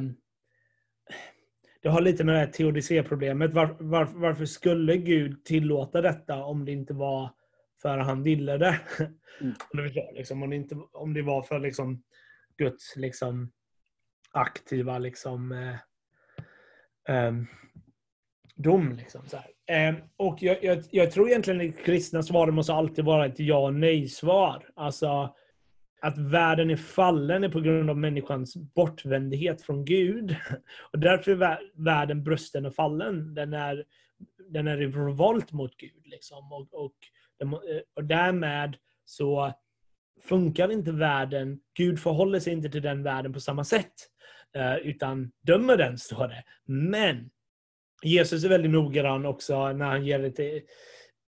[1.82, 3.54] det har lite med det här teodicéproblemet.
[3.54, 7.34] Var, var, varför skulle Gud tillåta detta om det inte var
[7.82, 8.80] för att han ville det?
[9.42, 9.56] Mm.
[10.14, 12.04] liksom, om, det inte, om det var för liksom,
[12.58, 13.52] Guds liksom,
[14.32, 15.76] aktiva liksom, eh,
[17.16, 17.34] eh,
[18.56, 18.94] dom.
[18.94, 22.74] Liksom, så eh, Ehm, och jag, jag, jag, tror egentligen att det kristna svaret måste
[22.74, 24.70] alltid vara ett ja och nej-svar.
[24.76, 25.36] Alltså,
[26.02, 30.36] att världen är fallen är på grund av människans bortvändhet från Gud.
[30.92, 33.34] Och därför är världen brösten och fallen.
[33.34, 33.86] Den är,
[34.50, 36.06] den är i revolt mot Gud.
[36.06, 36.54] Liksom.
[36.54, 36.96] Och, och,
[37.42, 39.54] eh, och därmed så
[40.22, 43.94] funkar inte världen, Gud förhåller sig inte till den världen på samma sätt.
[44.56, 46.44] Eh, utan dömer den, står det.
[46.66, 47.30] Men
[48.04, 50.64] Jesus är väldigt noggrann också när han ger ett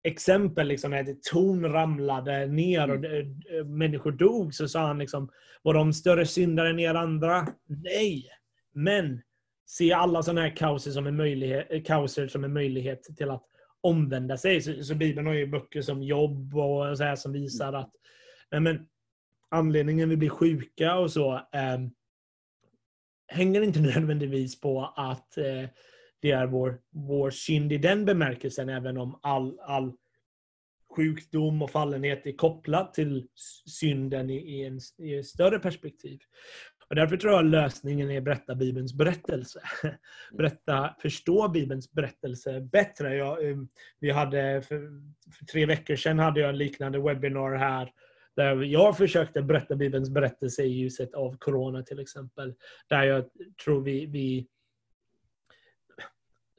[0.04, 3.78] exempel, liksom, när ett torn ramlade ner och mm.
[3.78, 7.48] människor dog, så sa han liksom, var de större syndare än er andra?
[7.66, 8.30] Nej!
[8.74, 9.22] Men
[9.66, 13.44] se alla sådana här kaoser som en möjlighet, kaoser som en möjlighet till att
[13.82, 14.62] omvända sig.
[14.62, 17.92] Så, så Bibeln har ju böcker som jobb och så här som visar att
[18.52, 18.88] nej men,
[19.50, 21.80] anledningen vi blir sjuka och så eh,
[23.28, 25.70] hänger inte nödvändigtvis på att eh,
[26.22, 29.94] det är vår, vår synd i den bemärkelsen, även om all, all
[30.96, 33.28] sjukdom och fallenhet är kopplat till
[33.66, 36.20] synden i, i, en, i ett större perspektiv.
[36.90, 39.62] Och därför tror jag lösningen är att berätta Bibelns berättelse.
[40.38, 43.16] Berätta, förstå Bibelns berättelse bättre.
[43.16, 43.58] Jag, eh,
[44.00, 44.78] vi hade för,
[45.38, 47.92] för, tre veckor sedan hade jag en liknande webbinar här
[48.36, 52.54] där jag försökte berätta Bibelns berättelse i ljuset av Corona till exempel.
[52.90, 53.26] Där jag
[53.66, 54.48] tror vi, vi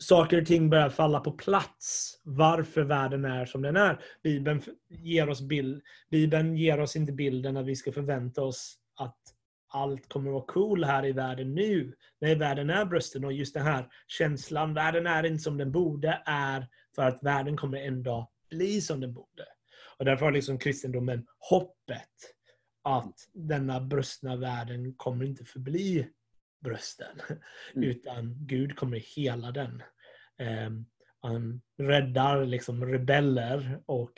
[0.02, 2.20] saker och ting börjar falla på plats.
[2.24, 4.00] Varför världen är som den är.
[4.22, 9.18] Bibeln ger oss, bild, Bibeln ger oss inte bilden att vi ska förvänta oss att
[9.68, 11.94] allt kommer att vara cool här i världen nu.
[12.20, 16.22] Nej, världen är brösten och just den här känslan, världen är inte som den borde,
[16.26, 19.44] är för att världen kommer en dag bli som den borde.
[19.98, 22.08] Och därför har liksom kristendomen hoppet
[22.82, 26.08] att denna brustna världen kommer inte förbli
[26.64, 27.20] brösten.
[27.74, 27.88] Mm.
[27.88, 29.82] Utan Gud kommer hela den.
[30.38, 30.86] Ehm,
[31.20, 34.12] han räddar liksom rebeller och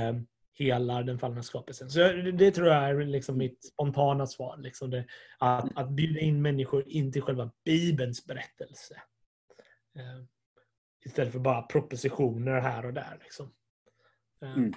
[0.00, 1.90] um, helar den fallna skapelsen.
[1.90, 4.56] Så det tror jag är liksom mitt spontana svar.
[4.56, 5.06] Liksom det,
[5.38, 9.02] att, att bjuda in människor in till själva Bibelns berättelse.
[9.94, 10.28] Um,
[11.04, 13.18] istället för bara propositioner här och där.
[13.22, 13.52] Liksom.
[14.40, 14.72] Mm.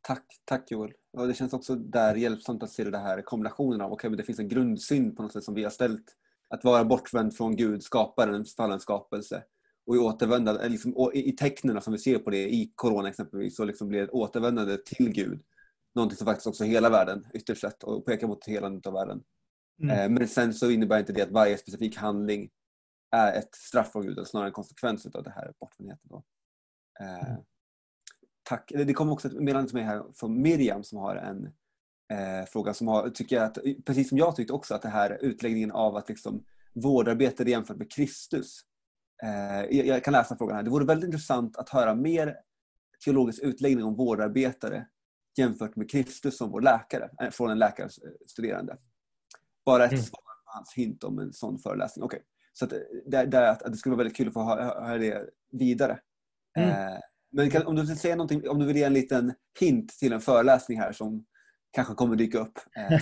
[0.00, 0.92] Tack, tack Joel.
[1.12, 4.24] Och det känns också där hjälpsamt att se det här kombinationen av okay, men det
[4.24, 6.16] finns en grundsynd på något sätt som vi har ställt.
[6.52, 9.44] Att vara bortvänd från Gud, skaparen, fallen skapelse.
[9.86, 13.64] Och i återvändande, liksom, i tecknen som vi ser på det i Corona exempelvis, så
[13.64, 15.42] liksom blir ett återvändande till Gud
[15.94, 19.22] någonting som faktiskt också hela världen ytterst sett och pekar mot helandet av världen.
[19.82, 19.98] Mm.
[19.98, 22.50] Eh, men sen så innebär inte det att varje specifik handling
[23.10, 26.08] är ett straff från Gud, utan snarare en konsekvens av det här bortvändheten.
[26.08, 26.24] Då.
[27.00, 27.42] Eh, mm
[28.42, 28.72] tack.
[28.74, 31.52] Det kom också ett meddelande till mig här från Miriam som har en
[32.10, 35.18] eh, fråga som har, tycker jag att, precis som jag tyckte också, att det här
[35.20, 36.44] utläggningen av att liksom
[36.74, 38.60] vårdarbetare jämfört med Kristus.
[39.22, 40.62] Eh, jag kan läsa frågan här.
[40.62, 42.36] Det vore väldigt intressant att höra mer
[43.04, 44.86] teologisk utläggning om vårdarbetare
[45.38, 48.76] jämfört med Kristus som vår läkare, äh, från en läkarstuderande.
[49.64, 50.02] Bara ett mm.
[50.02, 52.04] svar på hans hint om en sån föreläsning.
[52.04, 52.20] Okay.
[52.52, 52.70] Så att,
[53.06, 55.98] det, det, att det skulle vara väldigt kul att få höra det vidare.
[56.58, 56.70] Mm.
[56.70, 56.98] Eh,
[57.32, 60.12] men kan, om du vill säga någonting, om du vill ge en liten hint till
[60.12, 61.24] en föreläsning här som
[61.72, 62.58] kanske kommer dyka upp.
[62.76, 62.90] Eh,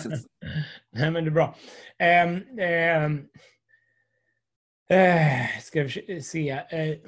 [0.92, 1.56] Nej, men det är bra.
[2.24, 3.28] Um, um,
[4.92, 6.98] uh, ska vi se uh,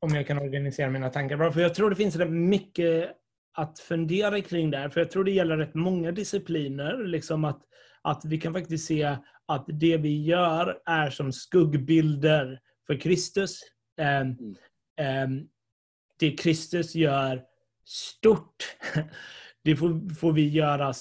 [0.00, 1.52] om jag kan organisera mina tankar bra.
[1.52, 3.10] För jag tror det finns rätt mycket
[3.54, 4.88] att fundera kring där.
[4.88, 7.04] För jag tror det gäller rätt många discipliner.
[7.04, 7.62] Liksom att,
[8.02, 9.16] att vi kan faktiskt se
[9.46, 13.60] att det vi gör är som skuggbilder för Kristus.
[14.00, 14.56] Um,
[15.00, 15.48] mm
[16.18, 17.42] det Kristus gör
[17.84, 18.76] stort,
[19.64, 20.92] det får, får vi göra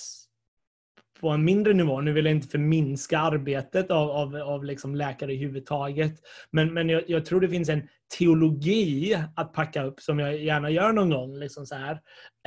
[1.21, 2.01] på en mindre nivå.
[2.01, 6.13] Nu vill jag inte förminska arbetet av, av, av liksom läkare i.
[6.51, 7.87] Men, men jag, jag, tror det finns en
[8.17, 11.37] teologi att packa upp som jag gärna gör någon gång.
[11.39, 11.93] Liksom så här,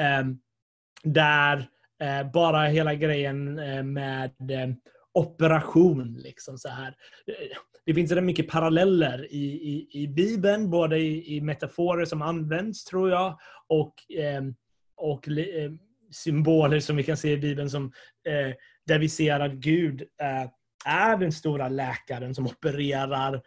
[0.01, 0.27] eh,
[1.03, 1.69] där
[2.03, 4.75] eh, bara hela grejen eh, med eh,
[5.15, 6.15] operation.
[6.15, 6.95] Liksom så här
[7.91, 12.85] det finns rätt mycket paralleller i, i, i Bibeln, både i, i metaforer som används,
[12.85, 14.55] tror jag, och, ehm, eh,
[14.97, 15.73] och eh,
[16.11, 17.93] symboler som vi kan se i Bibeln som,
[18.29, 18.55] eh,
[18.87, 20.51] där vi ser att Gud eh,
[20.87, 23.43] är den stora läkaren som opererar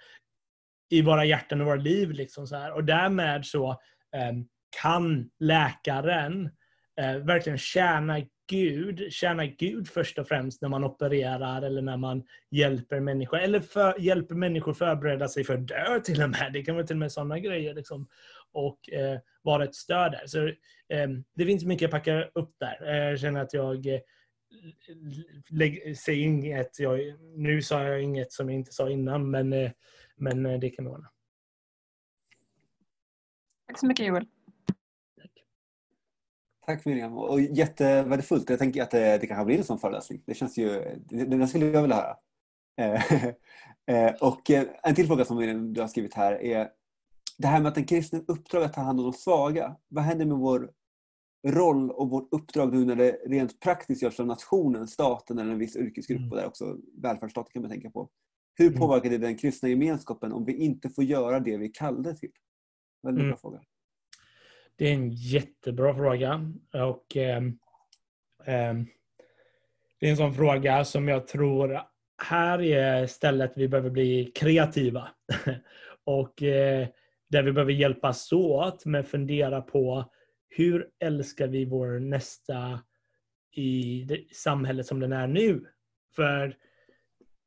[0.89, 2.11] i våra hjärtan och våra liv.
[2.11, 2.71] Liksom så här.
[2.71, 3.69] Och därmed så
[4.15, 4.33] eh,
[4.81, 6.49] kan läkaren
[7.01, 12.23] eh, verkligen tjäna Gud, tjäna Gud först och främst när man opererar eller när man
[12.51, 13.39] hjälper människor.
[13.39, 16.49] Eller för, hjälper människor förbereda sig för att dö till och med.
[16.53, 17.73] Det kan vara till och med sådana grejer.
[17.73, 18.07] Liksom.
[18.53, 20.23] Och eh, vara ett stöd där.
[20.25, 22.89] Så, eh, det finns mycket att packa upp där.
[22.89, 23.99] Eh, jag känner att jag eh,
[25.95, 26.79] säger inget.
[26.79, 26.99] Jag,
[27.35, 29.71] nu sa jag inget som jag inte sa innan, men, eh,
[30.15, 31.09] men eh, det kan vara.
[33.67, 34.27] Tack så mycket Joel.
[36.65, 37.17] Tack Miriam.
[37.17, 38.49] Och jättevärdefullt.
[38.49, 40.23] Jag tänker att det, det kanske blir en sån föreläsning.
[40.25, 40.69] Det känns ju,
[41.05, 42.17] det, det skulle jag vilja höra.
[44.21, 44.49] Och
[44.83, 46.69] en till fråga som du har skrivit här är
[47.43, 49.75] det här med att en kristen uppdrag att ta hand om de svaga.
[49.87, 50.71] Vad händer med vår
[51.47, 55.59] roll och vårt uppdrag nu när det rent praktiskt görs av nationen, staten eller en
[55.59, 56.31] viss yrkesgrupp mm.
[56.31, 58.09] och där också välfärdsstaten kan man tänka på.
[58.55, 58.79] Hur mm.
[58.79, 62.31] påverkar det den kristna gemenskapen om vi inte får göra det vi kallade till?
[63.03, 63.31] Väldigt mm.
[63.31, 63.61] bra fråga.
[64.75, 66.51] Det är en jättebra fråga.
[66.73, 67.43] Och, eh,
[68.45, 68.73] eh,
[69.99, 71.81] det är en sån fråga som jag tror
[72.23, 75.07] här är stället vi behöver bli kreativa.
[76.03, 76.87] och eh,
[77.33, 80.11] där vi behöver hjälpas åt med att fundera på
[80.49, 82.79] hur älskar vi vår nästa
[83.55, 85.65] i samhället som den är nu?
[86.15, 86.55] För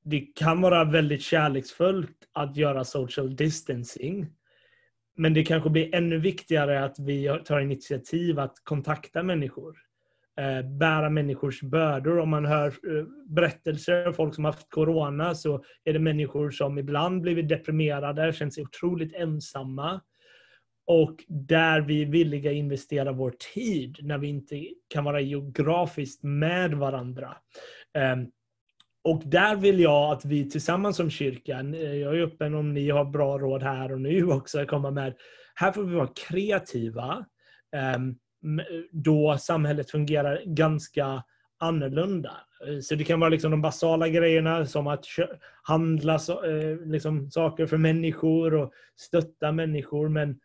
[0.04, 4.26] det kan vara väldigt kärleksfullt att göra social distancing.
[5.16, 9.85] Men det kanske blir ännu viktigare att vi tar initiativ att kontakta människor
[10.40, 12.18] eh, bära människors bördor.
[12.18, 16.78] Om man hör eh, berättelser om folk som haft corona så är det människor som
[16.78, 20.00] ibland blivit deprimerade, känt sig otroligt ensamma.
[20.86, 26.22] Och där vi är villiga att investera vår tid när vi inte kan vara geografiskt
[26.22, 27.36] med varandra.
[27.98, 28.26] Ehm,
[29.04, 32.90] och där vill jag att vi tillsammans som kyrkan, eh, jag är öppen om ni
[32.90, 35.14] har bra råd här och nu också, komma med.
[35.54, 37.26] Här får vi vara kreativa
[37.76, 38.14] ehm,
[38.90, 41.22] då samhället fungerar ganska
[41.58, 42.30] annorlunda.
[42.82, 45.04] Så det kan vara liksom de basala grejerna som att
[45.62, 50.08] handla eh, liksom saker för människor och stötta människor.
[50.08, 50.40] Men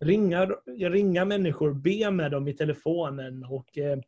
[0.00, 0.46] ringa,
[0.80, 3.98] ringa människor, be med dem i telefonen och eh,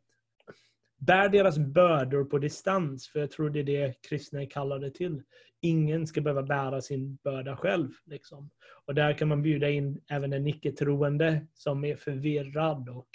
[1.01, 3.07] bär deras bördor på distans.
[3.07, 5.21] För jag tror det är det kristna är kallade till.
[5.61, 7.89] Ingen ska behöva bära sin börda själv.
[8.05, 8.49] Liksom.
[8.85, 13.09] Och där kan man bjuda in även en icke-troende som är förvirrad och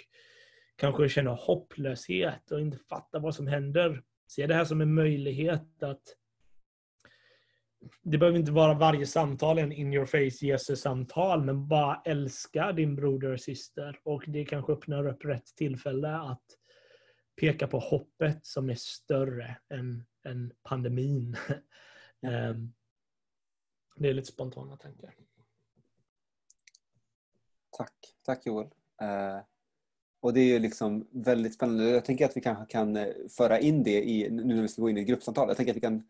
[0.75, 4.01] kanske känner hopplöshet och inte fattar vad som händer.
[4.27, 6.03] Se det här som en möjlighet att
[8.03, 12.95] det behöver inte vara varje samtal en in your face Jesus-samtal, men bara älska din
[12.95, 13.99] broder och syster.
[14.03, 16.43] Och det kanske öppnar upp rätt tillfälle att
[17.39, 21.35] peka på hoppet som är större än, än pandemin.
[22.21, 22.73] Ehm,
[23.95, 25.15] det är lite spontana tankar.
[27.77, 28.65] Tack, tack Joel.
[29.01, 29.41] Uh,
[30.19, 31.89] och det är liksom väldigt spännande.
[31.89, 34.81] Jag tänker att vi kanske kan eh, föra in det i, nu när vi ska
[34.81, 35.47] gå in i gruppsamtal.
[35.47, 36.03] Jag tänker att vi kan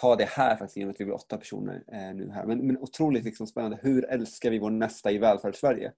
[0.00, 2.46] ta det här faktiskt genom att vi blir åtta personer eh, nu här.
[2.46, 3.78] Men, men otroligt liksom spännande.
[3.82, 5.92] Hur älskar vi vår nästa i välfärdssverige?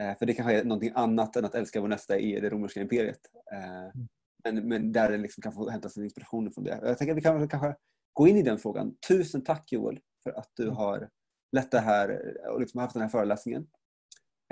[0.00, 2.80] Eh, för det kanske är någonting annat än att älska vår nästa i det romerska
[2.80, 3.20] imperiet.
[3.52, 4.08] Eh, mm.
[4.44, 6.80] men, men där det liksom kan få hämta sin inspiration från det.
[6.82, 7.76] Jag tänker att vi kan kanske
[8.12, 8.96] gå in i den frågan.
[9.08, 10.76] Tusen tack Joel för att du mm.
[10.76, 11.08] har
[11.52, 13.66] lett det här och liksom haft den här föreläsningen.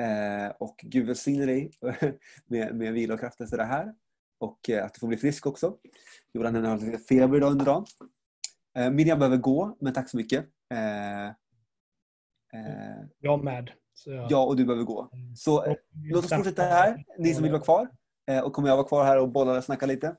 [0.01, 1.71] Eh, och Gud välsigne dig
[2.47, 3.95] med, med vila och kraft efter det här.
[4.41, 5.79] Och att du får bli frisk också.
[6.33, 7.87] Johan har lite feber idag under dagen.
[8.95, 10.47] Miriam behöver gå, men tack så mycket.
[13.21, 13.71] Jag med.
[14.07, 14.27] Jag...
[14.31, 15.11] Ja, och du behöver gå.
[15.13, 15.37] Mm.
[15.37, 15.75] Så eh,
[16.13, 17.89] låt oss fortsätta här, ni som vill vara kvar.
[18.31, 20.17] Eh, och kommer jag vara kvar här och bolla och snacka lite.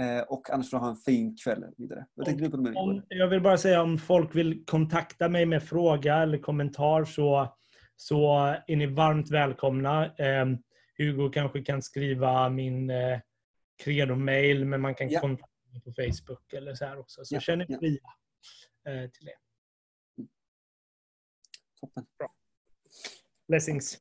[0.00, 2.06] Eh, och annars får du ha en fin kväll vidare.
[2.14, 5.62] Vad tänkte du på om, Jag vill bara säga om folk vill kontakta mig med
[5.62, 7.56] fråga eller kommentar så,
[7.96, 10.06] så är ni varmt välkomna.
[10.06, 10.46] Eh,
[10.98, 13.20] Hugo kanske kan skriva min eh,
[13.84, 15.20] credo-mail, men man kan ja.
[15.20, 17.24] kontakta på Facebook eller så här också.
[17.24, 18.00] Så ja, känn er fria
[18.88, 19.34] eh, till det.
[21.80, 22.06] Toppen.
[22.18, 22.34] Bra.
[23.50, 24.00] Blessings.